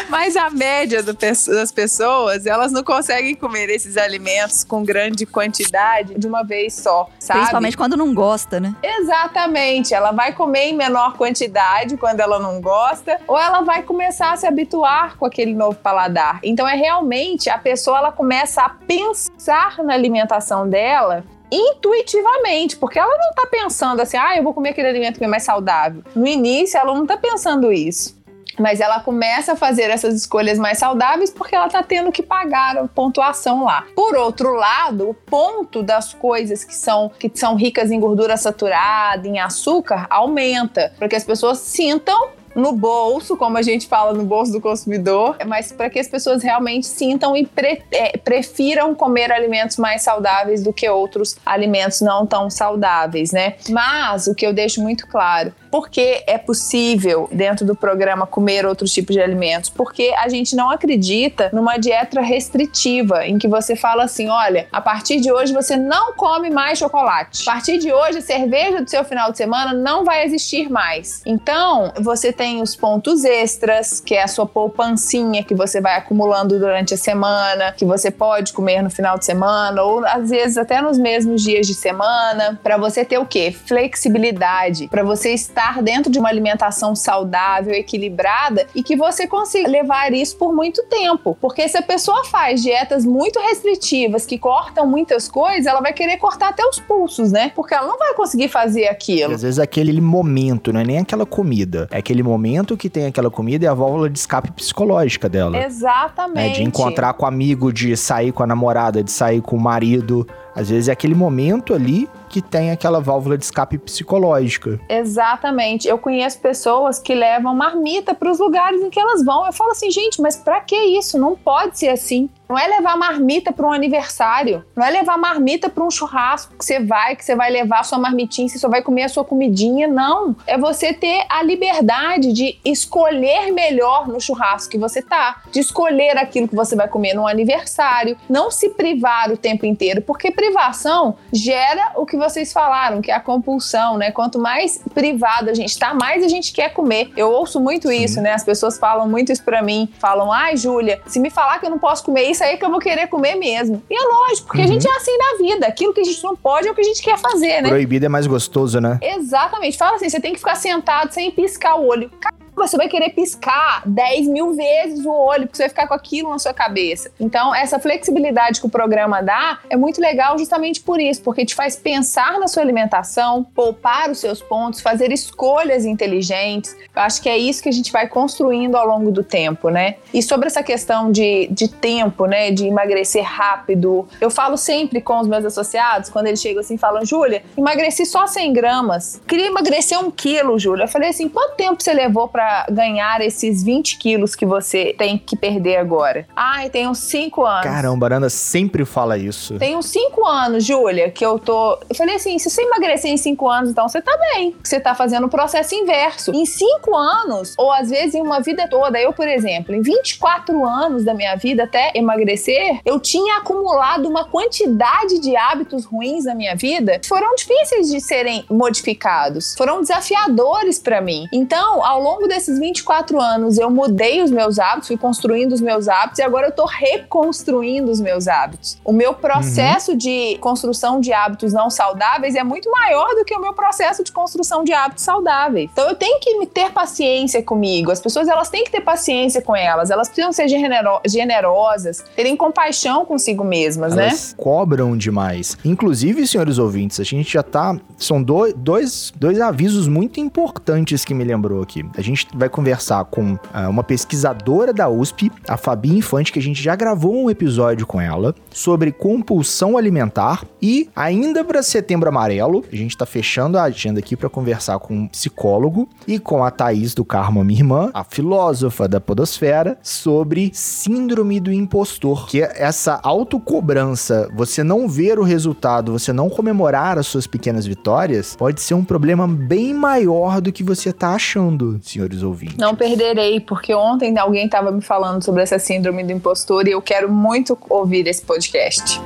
[0.10, 6.16] mas a média do, das pessoas, elas não conseguem comer esses alimentos com grande quantidade
[6.16, 7.40] de uma vez só, sabe?
[7.40, 8.76] Principalmente quando não gosta, né?
[8.84, 9.94] Exatamente.
[9.94, 14.38] Ela vai comer em menor quantidade quando ela não gosta, ou ela vai começar a
[14.38, 16.40] se habituar com aquele novo paladar.
[16.44, 23.18] Então é realmente a pessoa ela começa a pensar na alimentação dela intuitivamente, porque ela
[23.18, 26.02] não tá pensando assim, ah, eu vou comer aquele alimento que é mais saudável.
[26.16, 28.20] No início, ela não tá pensando isso.
[28.60, 32.78] Mas ela começa a fazer essas escolhas mais saudáveis porque ela está tendo que pagar
[32.78, 33.86] a pontuação lá.
[33.96, 39.28] Por outro lado, o ponto das coisas que são, que são ricas em gordura saturada,
[39.28, 44.24] em açúcar, aumenta, para que as pessoas sintam no bolso, como a gente fala no
[44.24, 49.32] bolso do consumidor, mas para que as pessoas realmente sintam e pre é, prefiram comer
[49.32, 53.56] alimentos mais saudáveis do que outros alimentos não tão saudáveis, né?
[53.70, 58.92] Mas o que eu deixo muito claro, porque é possível, dentro do programa, comer outros
[58.92, 59.70] tipos de alimentos?
[59.70, 64.82] Porque a gente não acredita numa dieta restritiva, em que você fala assim: olha, a
[64.82, 67.44] partir de hoje você não come mais chocolate.
[67.48, 71.22] A partir de hoje, a cerveja do seu final de semana não vai existir mais.
[71.26, 76.58] Então, você tem os pontos extras, que é a sua poupancinha que você vai acumulando
[76.58, 80.82] durante a semana, que você pode comer no final de semana, ou às vezes até
[80.82, 83.52] nos mesmos dias de semana, para você ter o quê?
[83.52, 90.12] Flexibilidade, para você estar dentro de uma alimentação saudável, equilibrada e que você consiga levar
[90.12, 91.38] isso por muito tempo.
[91.40, 96.18] Porque se a pessoa faz dietas muito restritivas, que cortam muitas coisas, ela vai querer
[96.18, 97.52] cortar até os pulsos, né?
[97.56, 99.32] Porque ela não vai conseguir fazer aquilo.
[99.32, 101.88] E às vezes aquele momento, não é nem aquela comida.
[101.92, 102.31] É aquele momento
[102.78, 105.58] que tem aquela comida e a válvula de escape psicológica dela.
[105.58, 106.36] Exatamente.
[106.36, 106.50] Né?
[106.50, 110.28] De encontrar com o amigo, de sair com a namorada, de sair com o marido.
[110.56, 114.80] Às vezes é aquele momento ali que tem aquela válvula de escape psicológica.
[114.90, 115.88] Exatamente.
[115.88, 119.46] Eu conheço pessoas que levam marmita para os lugares em que elas vão.
[119.46, 121.18] Eu falo assim, gente, mas para que isso?
[121.18, 122.30] Não pode ser assim.
[122.52, 126.66] Não é levar marmita para um aniversário, não é levar marmita para um churrasco que
[126.66, 129.88] você vai, que você vai levar sua marmitinha, você só vai comer a sua comidinha,
[129.88, 130.36] não.
[130.46, 136.18] É você ter a liberdade de escolher melhor no churrasco que você tá, de escolher
[136.18, 141.16] aquilo que você vai comer no aniversário, não se privar o tempo inteiro, porque privação
[141.32, 144.12] gera o que vocês falaram, que é a compulsão, né?
[144.12, 147.14] Quanto mais privado a gente tá, mais a gente quer comer.
[147.16, 148.04] Eu ouço muito Sim.
[148.04, 148.34] isso, né?
[148.34, 151.70] As pessoas falam muito isso para mim, falam: "Ai, Júlia, se me falar que eu
[151.70, 153.84] não posso comer isso isso aí que eu vou querer comer mesmo.
[153.90, 154.68] E é lógico, porque uhum.
[154.68, 155.68] a gente é assim na vida.
[155.68, 157.70] Aquilo que a gente não pode é o que a gente quer fazer, né?
[157.70, 159.00] Proibido é mais gostoso, né?
[159.02, 159.78] Exatamente.
[159.78, 162.10] Fala assim, você tem que ficar sentado sem piscar o olho
[162.56, 166.30] você vai querer piscar 10 mil vezes o olho, porque você vai ficar com aquilo
[166.30, 167.12] na sua cabeça.
[167.20, 171.56] Então, essa flexibilidade que o programa dá é muito legal justamente por isso, porque te
[171.56, 176.76] faz pensar na sua alimentação, poupar os seus pontos, fazer escolhas inteligentes.
[176.96, 179.96] Eu acho que é isso que a gente vai construindo ao longo do tempo, né?
[180.14, 185.20] E sobre essa questão de, de tempo, né, de emagrecer rápido, eu falo sempre com
[185.20, 190.00] os meus associados, quando eles chegam assim falam, Júlia, emagreci só 100 gramas, queria emagrecer
[190.00, 190.84] um quilo, Júlia.
[190.86, 195.18] Eu falei assim, quanto tempo você levou para ganhar esses 20 quilos que você tem
[195.18, 196.28] que perder agora?
[196.36, 197.64] Ai, tem uns 5 anos.
[197.64, 199.58] Caramba, a Ana sempre fala isso.
[199.58, 201.78] Tem uns 5 anos, Júlia, que eu tô.
[201.90, 204.56] Eu falei assim: se você emagrecer em 5 anos, então você tá bem.
[204.64, 206.32] Você tá fazendo o processo inverso.
[206.34, 210.66] Em 5 anos, ou às vezes em uma vida toda, eu, por exemplo, em 24
[210.66, 216.36] anos da minha vida até emagrecer, eu tinha acumulado uma quantidade de hábitos ruins na
[216.36, 221.28] minha vida que foram difíceis de serem modificados, foram desafiadores para mim.
[221.34, 225.88] Então, ao longo desses 24 anos eu mudei os meus hábitos, fui construindo os meus
[225.90, 228.80] hábitos e agora eu tô reconstruindo os meus hábitos.
[228.86, 229.98] O meu processo uhum.
[229.98, 234.12] de construção de hábitos não saudáveis é muito maior do que o meu processo de
[234.12, 235.70] construção de hábitos saudáveis.
[235.72, 237.92] Então eu tenho que ter paciência comigo.
[237.92, 242.38] As pessoas elas têm que ter paciência com elas, elas precisam ser genero generosas, terem
[242.38, 244.08] compaixão consigo mesmas, né?
[244.08, 244.36] elas né?
[244.38, 245.58] cobram demais.
[245.66, 251.14] Inclusive, senhores ouvintes, a gente já tá são dois, dois, dois avisos muito importantes que
[251.14, 251.86] me lembrou aqui.
[251.98, 256.40] A gente gente vai conversar com uh, uma pesquisadora da USP, a Fabi Infante, que
[256.40, 262.10] a gente já gravou um episódio com ela sobre compulsão alimentar e ainda para setembro
[262.10, 266.44] amarelo, a gente tá fechando a agenda aqui para conversar com um psicólogo e com
[266.44, 272.42] a Thaís do Karma, minha irmã, a filósofa da podosfera, sobre síndrome do impostor, que
[272.42, 278.36] é essa autocobrança, você não ver o resultado, você não comemorar as suas pequenas vitórias,
[278.36, 281.80] pode ser um problema bem maior do que você tá achando,
[282.12, 282.58] senhores ouvintes.
[282.58, 286.82] Não perderei, porque ontem alguém tava me falando sobre essa síndrome do impostor e eu
[286.82, 289.00] quero muito ouvir esse podcast.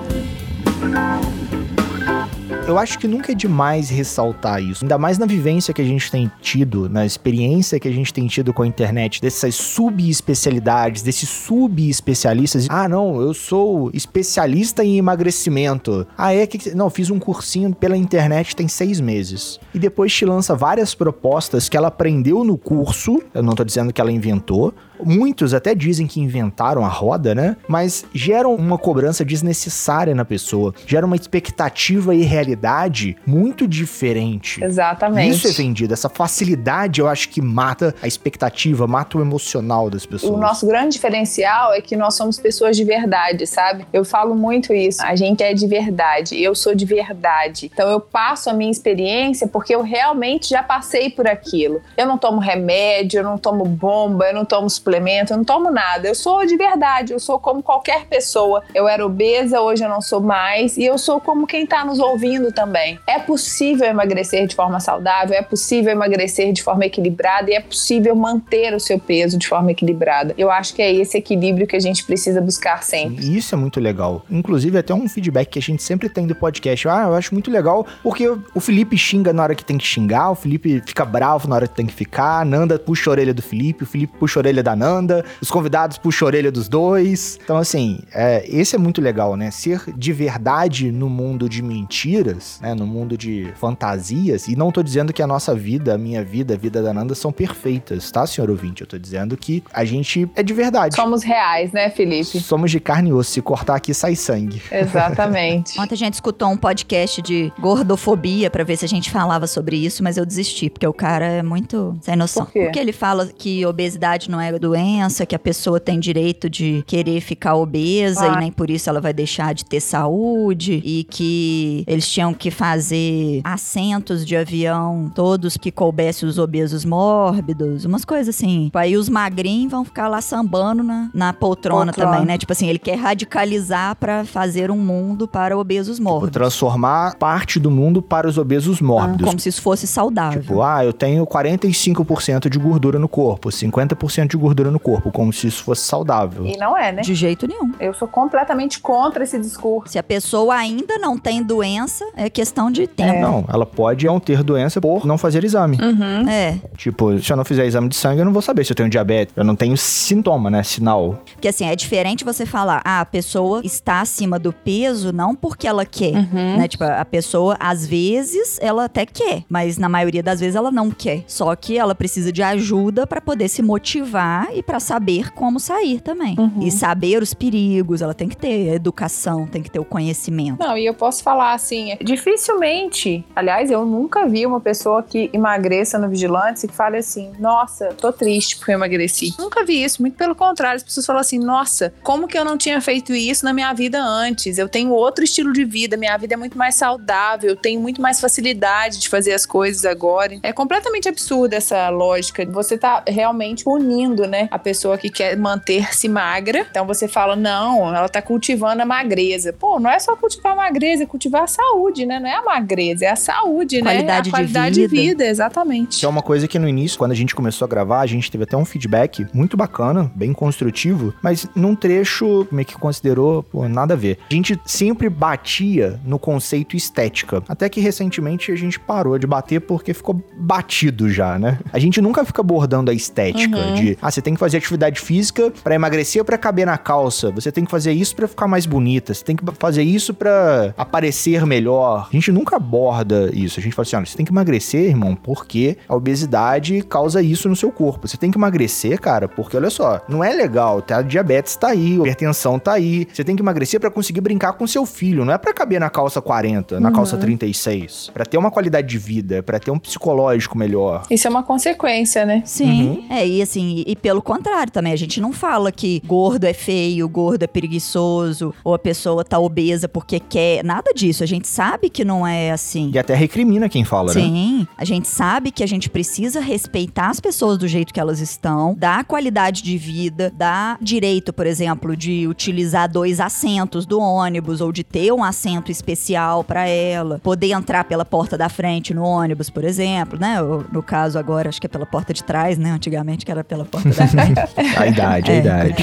[2.67, 4.83] Eu acho que nunca é demais ressaltar isso.
[4.83, 8.25] Ainda mais na vivência que a gente tem tido, na experiência que a gente tem
[8.25, 12.65] tido com a internet, dessas subespecialidades, desses subespecialistas.
[12.67, 16.07] Ah, não, eu sou especialista em emagrecimento.
[16.17, 16.73] Ah, é que.
[16.73, 19.59] Não, fiz um cursinho pela internet tem seis meses.
[19.71, 23.21] E depois te lança várias propostas que ela aprendeu no curso.
[23.31, 27.57] Eu não tô dizendo que ela inventou, Muitos até dizem que inventaram a roda, né?
[27.67, 34.63] Mas geram uma cobrança desnecessária na pessoa, gera uma expectativa e realidade muito diferente.
[34.63, 35.35] Exatamente.
[35.35, 40.05] Isso é vendido, essa facilidade eu acho que mata a expectativa, mata o emocional das
[40.05, 40.33] pessoas.
[40.33, 43.85] O nosso grande diferencial é que nós somos pessoas de verdade, sabe?
[43.91, 45.01] Eu falo muito isso.
[45.03, 47.69] A gente é de verdade, eu sou de verdade.
[47.73, 51.81] Então eu passo a minha experiência porque eu realmente já passei por aquilo.
[51.97, 55.71] Eu não tomo remédio, eu não tomo bomba, eu não tomo suplemento, eu não tomo
[55.71, 56.07] nada.
[56.07, 58.63] Eu sou de verdade, eu sou como qualquer pessoa.
[58.73, 60.77] Eu era obesa, hoje eu não sou mais.
[60.77, 62.99] E eu sou como quem está nos ouvindo também.
[63.07, 68.15] É possível emagrecer de forma saudável, é possível emagrecer de forma equilibrada e é possível
[68.15, 70.35] manter o seu peso de forma equilibrada.
[70.37, 73.25] Eu acho que é esse equilíbrio que a gente precisa buscar sempre.
[73.25, 74.23] E isso é muito legal.
[74.29, 76.87] Inclusive, até um feedback que a gente sempre tem do podcast.
[76.87, 80.29] Ah, eu acho muito legal porque o Felipe xinga na hora que tem que xingar,
[80.29, 83.33] o Felipe fica bravo na hora que tem que ficar, a Nanda puxa a orelha
[83.33, 86.67] do Felipe, o Felipe puxa a orelha da Nanda, os convidados puxam a orelha dos
[86.67, 87.39] dois.
[87.43, 89.51] Então, assim, é, esse é muito legal, né?
[89.51, 92.73] Ser de verdade no mundo de mentiras, né?
[92.73, 94.47] No mundo de fantasias.
[94.47, 97.15] E não tô dizendo que a nossa vida, a minha vida, a vida da Nanda
[97.15, 98.81] são perfeitas, tá, senhor ouvinte?
[98.81, 100.95] Eu tô dizendo que a gente é de verdade.
[100.95, 102.39] Somos reais, né, Felipe?
[102.39, 103.31] Somos de carne e osso.
[103.31, 104.61] Se cortar aqui, sai sangue.
[104.71, 105.79] Exatamente.
[105.79, 109.77] Ontem a gente escutou um podcast de gordofobia para ver se a gente falava sobre
[109.77, 112.45] isso, mas eu desisti, porque o cara é muito sem noção.
[112.45, 112.63] Por quê?
[112.63, 117.21] Porque ele fala que obesidade não é doença, que a pessoa tem direito de querer
[117.21, 118.35] ficar obesa Ah.
[118.35, 122.49] e nem por isso ela vai deixar de ter saúde e que eles tinham que
[122.49, 128.71] fazer assentos de avião todos que coubessem os obesos mórbidos, umas coisas assim.
[128.73, 132.11] Aí os magrinhos vão ficar lá sambando na, na poltrona, Poltrona.
[132.13, 132.37] também, né?
[132.37, 136.33] Tipo assim, ele quer radicalizar pra fazer um mundo para obesos Vou mórbidos.
[136.33, 139.25] transformar parte do mundo para os obesos mórbidos.
[139.27, 140.41] Como se isso fosse saudável.
[140.41, 145.31] Tipo, ah, eu tenho 45% de gordura no corpo, 50% de gordura no corpo, como
[145.33, 146.45] se isso fosse saudável.
[146.45, 147.01] E não é, né?
[147.01, 147.71] De jeito nenhum.
[147.79, 149.91] Eu sou completamente contra esse discurso.
[149.91, 153.19] Se a pessoa ainda não tem doença, é questão de tempo.
[153.19, 155.77] Não, ela pode não ter doença por não fazer exame.
[155.81, 156.29] Uhum.
[156.29, 158.75] É, Tipo, se eu não fizer exame de sangue, eu não vou saber se eu
[158.75, 159.33] tenho diabetes.
[159.35, 160.63] Eu não tenho sintoma, né?
[160.63, 161.19] Sinal.
[161.33, 165.67] porque assim, é diferente você falar, ah, a pessoa está acima do peso não porque
[165.67, 166.57] ela quer, Uhum.
[166.57, 166.67] né?
[166.67, 170.89] Tipo, a pessoa, às vezes, ela até quer, mas na maioria das vezes ela não
[170.91, 171.23] quer.
[171.27, 176.01] Só que ela precisa de ajuda pra poder se motivar e pra saber como sair
[176.01, 176.35] também.
[176.37, 176.61] Uhum.
[176.61, 180.59] E saber os perigos, ela tem que ter educação, tem que ter o conhecimento.
[180.59, 185.97] Não, e eu posso falar assim, dificilmente, aliás, eu nunca vi uma pessoa que emagreça
[185.97, 189.33] no Vigilantes e que fale assim, nossa, tô triste porque eu emagreci.
[189.37, 192.57] Nunca vi isso, muito pelo contrário, as pessoas falam assim, nossa, como que eu não
[192.57, 194.57] tinha feito isso na minha vida antes?
[194.57, 198.01] Eu tenho outro estilo de vida, minha vida é muito mais saudável, eu tenho muito
[198.01, 200.37] mais facilidade de fazer as coisas agora.
[200.43, 202.45] É completamente absurda essa lógica.
[202.45, 206.65] Você tá realmente punindo, né, a pessoa que quer manter-se magra.
[206.69, 209.53] Então você fala, não, ela tá cultivando a magreza.
[209.53, 212.19] Pô, não é só cultivar a magreza, é cultivar a saúde, né?
[212.19, 214.21] Não é a magreza, é a saúde, Qualidade né?
[214.21, 215.01] de a qualidade de vida.
[215.01, 215.99] vida, exatamente.
[215.99, 218.29] Que é uma coisa que no início, quando a gente começou a gravar, a gente
[218.31, 223.67] teve até um feedback muito bacana, bem construtivo, mas num trecho meio que considerou, pô,
[223.67, 224.17] nada a ver.
[224.29, 227.41] A gente sempre batia no conceito estética.
[227.47, 231.59] Até que recentemente a gente parou de bater porque ficou batido já, né?
[231.73, 233.73] A gente nunca fica abordando a estética Uhum.
[233.75, 237.29] de, ah, você tem que fazer atividade física para emagrecer para caber na calça.
[237.29, 239.13] Você tem que fazer isso para ficar mais bonita.
[239.13, 242.07] Você tem que fazer isso para aparecer melhor.
[242.09, 243.59] A gente nunca aborda isso.
[243.59, 247.47] A gente fala assim: olha, você tem que emagrecer, irmão, porque a obesidade causa isso
[247.47, 248.07] no seu corpo.
[248.07, 250.81] Você tem que emagrecer, cara, porque olha só, não é legal.
[250.81, 250.97] Tá?
[250.97, 253.07] A diabetes tá aí, a hipertensão tá aí.
[253.13, 255.23] Você tem que emagrecer para conseguir brincar com seu filho.
[255.23, 256.95] Não é para caber na calça 40, na uhum.
[256.95, 258.09] calça 36.
[258.11, 261.03] Para ter uma qualidade de vida, para ter um psicológico melhor.
[261.11, 262.41] Isso é uma consequência, né?
[262.43, 262.89] Sim.
[262.89, 263.05] Uhum.
[263.11, 267.09] É, e assim, e pelo contrário também, a gente não fala que gordo é feio,
[267.09, 270.63] gordo é preguiçoso, ou a pessoa tá obesa porque quer.
[270.63, 271.23] Nada disso.
[271.23, 272.91] A gente sabe que não é assim.
[272.93, 274.19] E até recrimina quem fala, Sim.
[274.19, 274.27] né?
[274.27, 274.67] Sim.
[274.77, 278.75] A gente sabe que a gente precisa respeitar as pessoas do jeito que elas estão,
[278.77, 284.71] dar qualidade de vida, dar direito, por exemplo, de utilizar dois assentos do ônibus ou
[284.71, 289.49] de ter um assento especial para ela, poder entrar pela porta da frente no ônibus,
[289.49, 290.37] por exemplo, né?
[290.71, 292.69] No caso agora, acho que é pela porta de trás, né?
[292.69, 293.94] Antigamente que era pela porta.
[294.77, 295.75] a idade, a é, idade.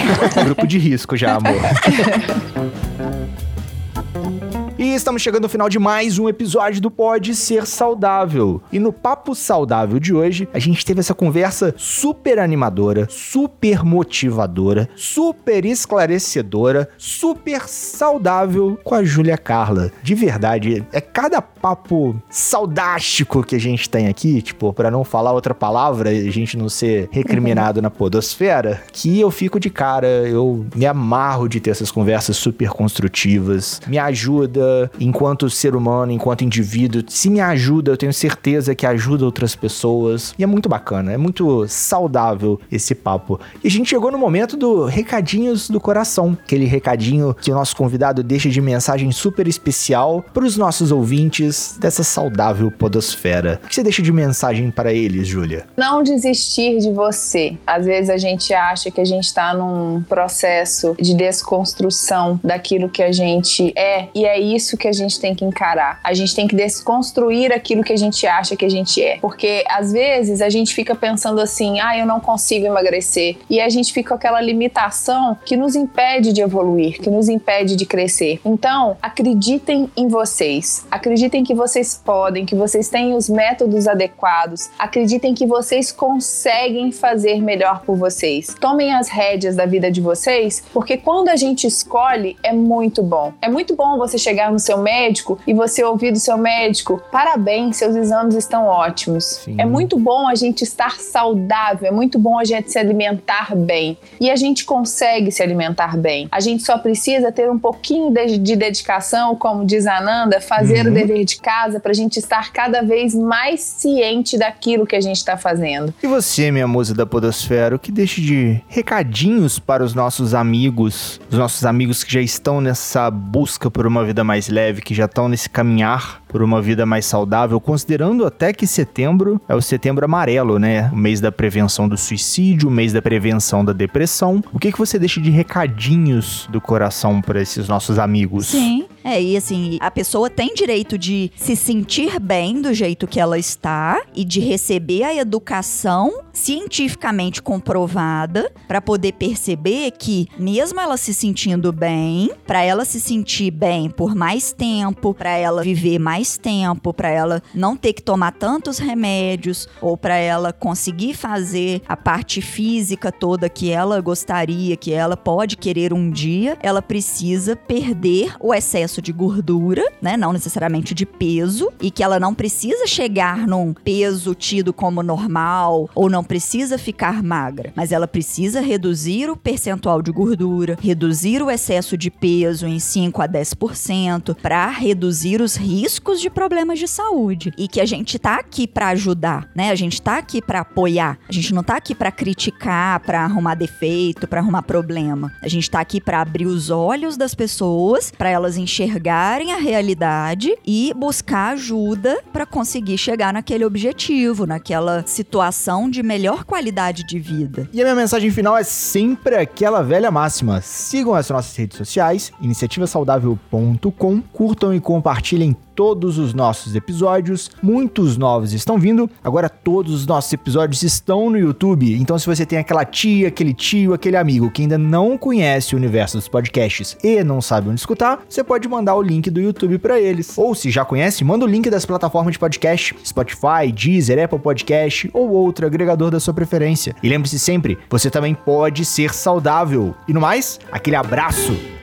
[0.44, 1.54] Grupo de risco já, amor.
[4.82, 8.60] E estamos chegando ao final de mais um episódio do Pode Ser Saudável.
[8.72, 14.88] E no Papo Saudável de hoje, a gente teve essa conversa super animadora, super motivadora,
[14.96, 19.92] super esclarecedora, super saudável com a Júlia Carla.
[20.02, 25.30] De verdade, é cada papo saudástico que a gente tem aqui, tipo, para não falar
[25.30, 30.66] outra palavra, a gente não ser recriminado na podosfera, que eu fico de cara, eu
[30.74, 37.02] me amarro de ter essas conversas super construtivas, me ajuda enquanto ser humano, enquanto indivíduo.
[37.08, 40.34] Se me ajuda, eu tenho certeza que ajuda outras pessoas.
[40.38, 43.40] E é muito bacana, é muito saudável esse papo.
[43.62, 47.76] E a gente chegou no momento do recadinhos do coração, aquele recadinho que o nosso
[47.76, 53.60] convidado deixa de mensagem super especial para os nossos ouvintes dessa saudável podosfera.
[53.64, 55.66] O que você deixa de mensagem para eles, Júlia?
[55.76, 57.56] Não desistir de você.
[57.66, 63.02] Às vezes a gente acha que a gente está num processo de desconstrução daquilo que
[63.02, 66.00] a gente é, e é isso isso que a gente tem que encarar.
[66.02, 69.18] A gente tem que desconstruir aquilo que a gente acha que a gente é.
[69.18, 73.36] Porque às vezes a gente fica pensando assim: ah, eu não consigo emagrecer.
[73.50, 77.76] E a gente fica com aquela limitação que nos impede de evoluir, que nos impede
[77.76, 78.40] de crescer.
[78.44, 80.86] Então, acreditem em vocês.
[80.90, 84.70] Acreditem que vocês podem, que vocês têm os métodos adequados.
[84.78, 88.54] Acreditem que vocês conseguem fazer melhor por vocês.
[88.60, 93.32] Tomem as rédeas da vida de vocês, porque quando a gente escolhe, é muito bom.
[93.40, 97.76] É muito bom você chegar no seu médico e você ouvir do seu médico: parabéns,
[97.76, 99.24] seus exames estão ótimos.
[99.44, 99.56] Sim.
[99.58, 103.96] É muito bom a gente estar saudável, é muito bom a gente se alimentar bem.
[104.20, 106.28] E a gente consegue se alimentar bem.
[106.30, 110.86] A gente só precisa ter um pouquinho de, de dedicação, como diz a Ananda, fazer
[110.86, 110.92] uhum.
[110.92, 115.00] o dever de casa para a gente estar cada vez mais ciente daquilo que a
[115.00, 115.92] gente está fazendo.
[116.02, 121.20] E você, minha musa da Podosfera, o que deixa de recadinhos para os nossos amigos,
[121.30, 124.94] os nossos amigos que já estão nessa busca por uma vida mais mais leve, que
[124.94, 129.60] já estão nesse caminhar por uma vida mais saudável, considerando até que setembro é o
[129.60, 130.88] setembro amarelo, né?
[130.90, 134.42] O mês da prevenção do suicídio, o mês da prevenção da depressão.
[134.50, 138.46] O que, que você deixa de recadinhos do coração para esses nossos amigos?
[138.46, 138.86] Sim.
[139.04, 143.38] É, e assim, a pessoa tem direito de se sentir bem do jeito que ela
[143.38, 151.12] está e de receber a educação cientificamente comprovada para poder perceber que, mesmo ela se
[151.12, 156.92] sentindo bem, para ela se sentir bem por mais tempo, para ela viver mais tempo,
[156.92, 162.40] para ela não ter que tomar tantos remédios ou para ela conseguir fazer a parte
[162.40, 168.54] física toda que ela gostaria, que ela pode querer um dia, ela precisa perder o
[168.54, 170.16] excesso excesso de gordura, né?
[170.16, 175.88] Não necessariamente de peso, e que ela não precisa chegar num peso tido como normal
[175.94, 181.50] ou não precisa ficar magra, mas ela precisa reduzir o percentual de gordura, reduzir o
[181.50, 187.52] excesso de peso em 5 a 10% para reduzir os riscos de problemas de saúde.
[187.56, 189.70] E que a gente tá aqui para ajudar, né?
[189.70, 191.18] A gente tá aqui para apoiar.
[191.28, 195.32] A gente não tá aqui para criticar, para arrumar defeito, para arrumar problema.
[195.42, 199.56] A gente tá aqui para abrir os olhos das pessoas, para elas enxergarem enxergarem a
[199.56, 207.18] realidade e buscar ajuda para conseguir chegar naquele objetivo, naquela situação de melhor qualidade de
[207.18, 207.68] vida.
[207.72, 212.32] E a minha mensagem final é sempre aquela velha máxima: sigam as nossas redes sociais,
[212.40, 217.50] iniciativasaudável.com, curtam e compartilhem todos os nossos episódios.
[217.62, 219.08] Muitos novos estão vindo.
[219.22, 221.94] Agora todos os nossos episódios estão no YouTube.
[221.94, 225.78] Então se você tem aquela tia, aquele tio, aquele amigo que ainda não conhece o
[225.78, 229.78] universo dos podcasts e não sabe onde escutar, você pode mandar o link do YouTube
[229.78, 230.36] para eles.
[230.36, 235.10] Ou se já conhece, manda o link das plataformas de podcast, Spotify, Deezer, Apple Podcast
[235.12, 236.94] ou outro agregador da sua preferência.
[237.02, 239.94] E lembre-se sempre, você também pode ser saudável.
[240.06, 241.81] E no mais, aquele abraço.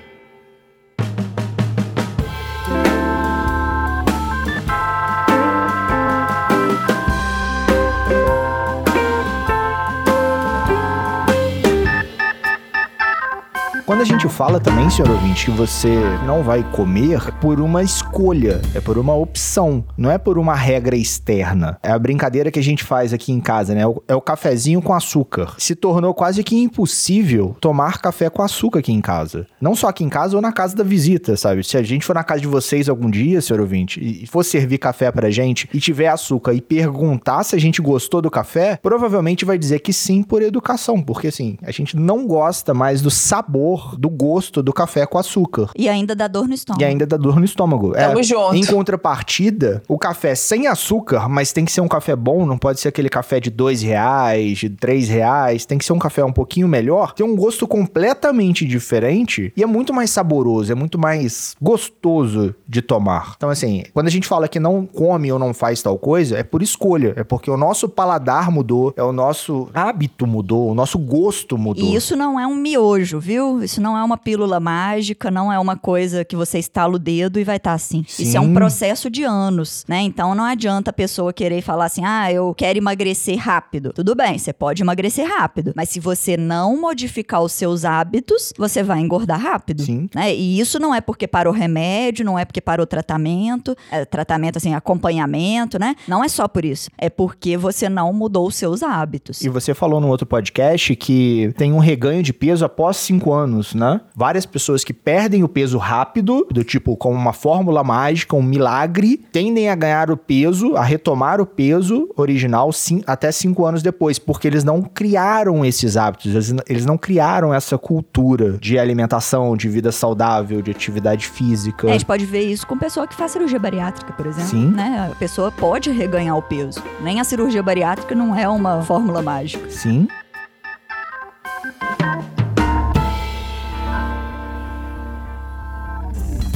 [13.90, 18.62] Quando a gente fala também, senhor ouvinte, que você não vai comer por uma escolha,
[18.76, 21.76] é por uma opção, não é por uma regra externa.
[21.82, 23.82] É a brincadeira que a gente faz aqui em casa, né?
[24.08, 25.56] É o cafezinho com açúcar.
[25.58, 29.48] Se tornou quase que impossível tomar café com açúcar aqui em casa.
[29.60, 31.64] Não só aqui em casa ou na casa da visita, sabe?
[31.64, 34.78] Se a gente for na casa de vocês algum dia, senhor ouvinte, e for servir
[34.78, 39.46] café pra gente e tiver açúcar e perguntar se a gente gostou do café, provavelmente
[39.46, 43.79] vai dizer que sim por educação, porque assim, a gente não gosta mais do sabor
[43.80, 45.70] sabor, do gosto do café com açúcar.
[45.76, 46.82] E ainda dá dor no estômago.
[46.82, 47.92] E ainda dá dor no estômago.
[47.94, 48.56] Tamo é, junto.
[48.56, 52.80] Em contrapartida, o café sem açúcar, mas tem que ser um café bom, não pode
[52.80, 56.32] ser aquele café de dois reais, de três reais, tem que ser um café um
[56.32, 61.56] pouquinho melhor, tem um gosto completamente diferente e é muito mais saboroso, é muito mais
[61.62, 63.34] gostoso de tomar.
[63.38, 66.44] Então, assim, quando a gente fala que não come ou não faz tal coisa, é
[66.44, 70.98] por escolha, é porque o nosso paladar mudou, é o nosso hábito mudou, o nosso
[70.98, 71.84] gosto mudou.
[71.84, 73.62] E isso não é um miojo, viu?
[73.70, 77.40] Isso não é uma pílula mágica, não é uma coisa que você estala o dedo
[77.40, 78.04] e vai estar tá assim.
[78.08, 78.24] Sim.
[78.24, 80.02] Isso é um processo de anos, né?
[80.02, 83.94] Então não adianta a pessoa querer falar assim: ah, eu quero emagrecer rápido.
[83.94, 88.82] Tudo bem, você pode emagrecer rápido, mas se você não modificar os seus hábitos, você
[88.82, 89.84] vai engordar rápido.
[89.84, 90.10] Sim.
[90.16, 90.34] Né?
[90.34, 94.74] E isso não é porque parou remédio, não é porque parou tratamento, é, tratamento assim,
[94.74, 95.96] acompanhamento, né?
[96.08, 96.90] Não é só por isso.
[96.98, 99.44] É porque você não mudou os seus hábitos.
[99.44, 103.59] E você falou no outro podcast que tem um reganho de peso após cinco anos
[103.60, 104.02] anos, né?
[104.16, 109.18] Várias pessoas que perdem o peso rápido, do tipo como uma fórmula mágica, um milagre,
[109.32, 114.18] tendem a ganhar o peso, a retomar o peso original sim, até cinco anos depois,
[114.18, 119.68] porque eles não criaram esses hábitos, eles, eles não criaram essa cultura de alimentação, de
[119.68, 121.88] vida saudável, de atividade física.
[121.88, 124.50] É, a gente pode ver isso com pessoa que faz cirurgia bariátrica, por exemplo.
[124.50, 124.68] Sim.
[124.70, 125.10] Né?
[125.12, 126.82] A pessoa pode reganhar o peso.
[127.02, 129.70] Nem a cirurgia bariátrica não é uma fórmula mágica.
[129.70, 130.08] Sim.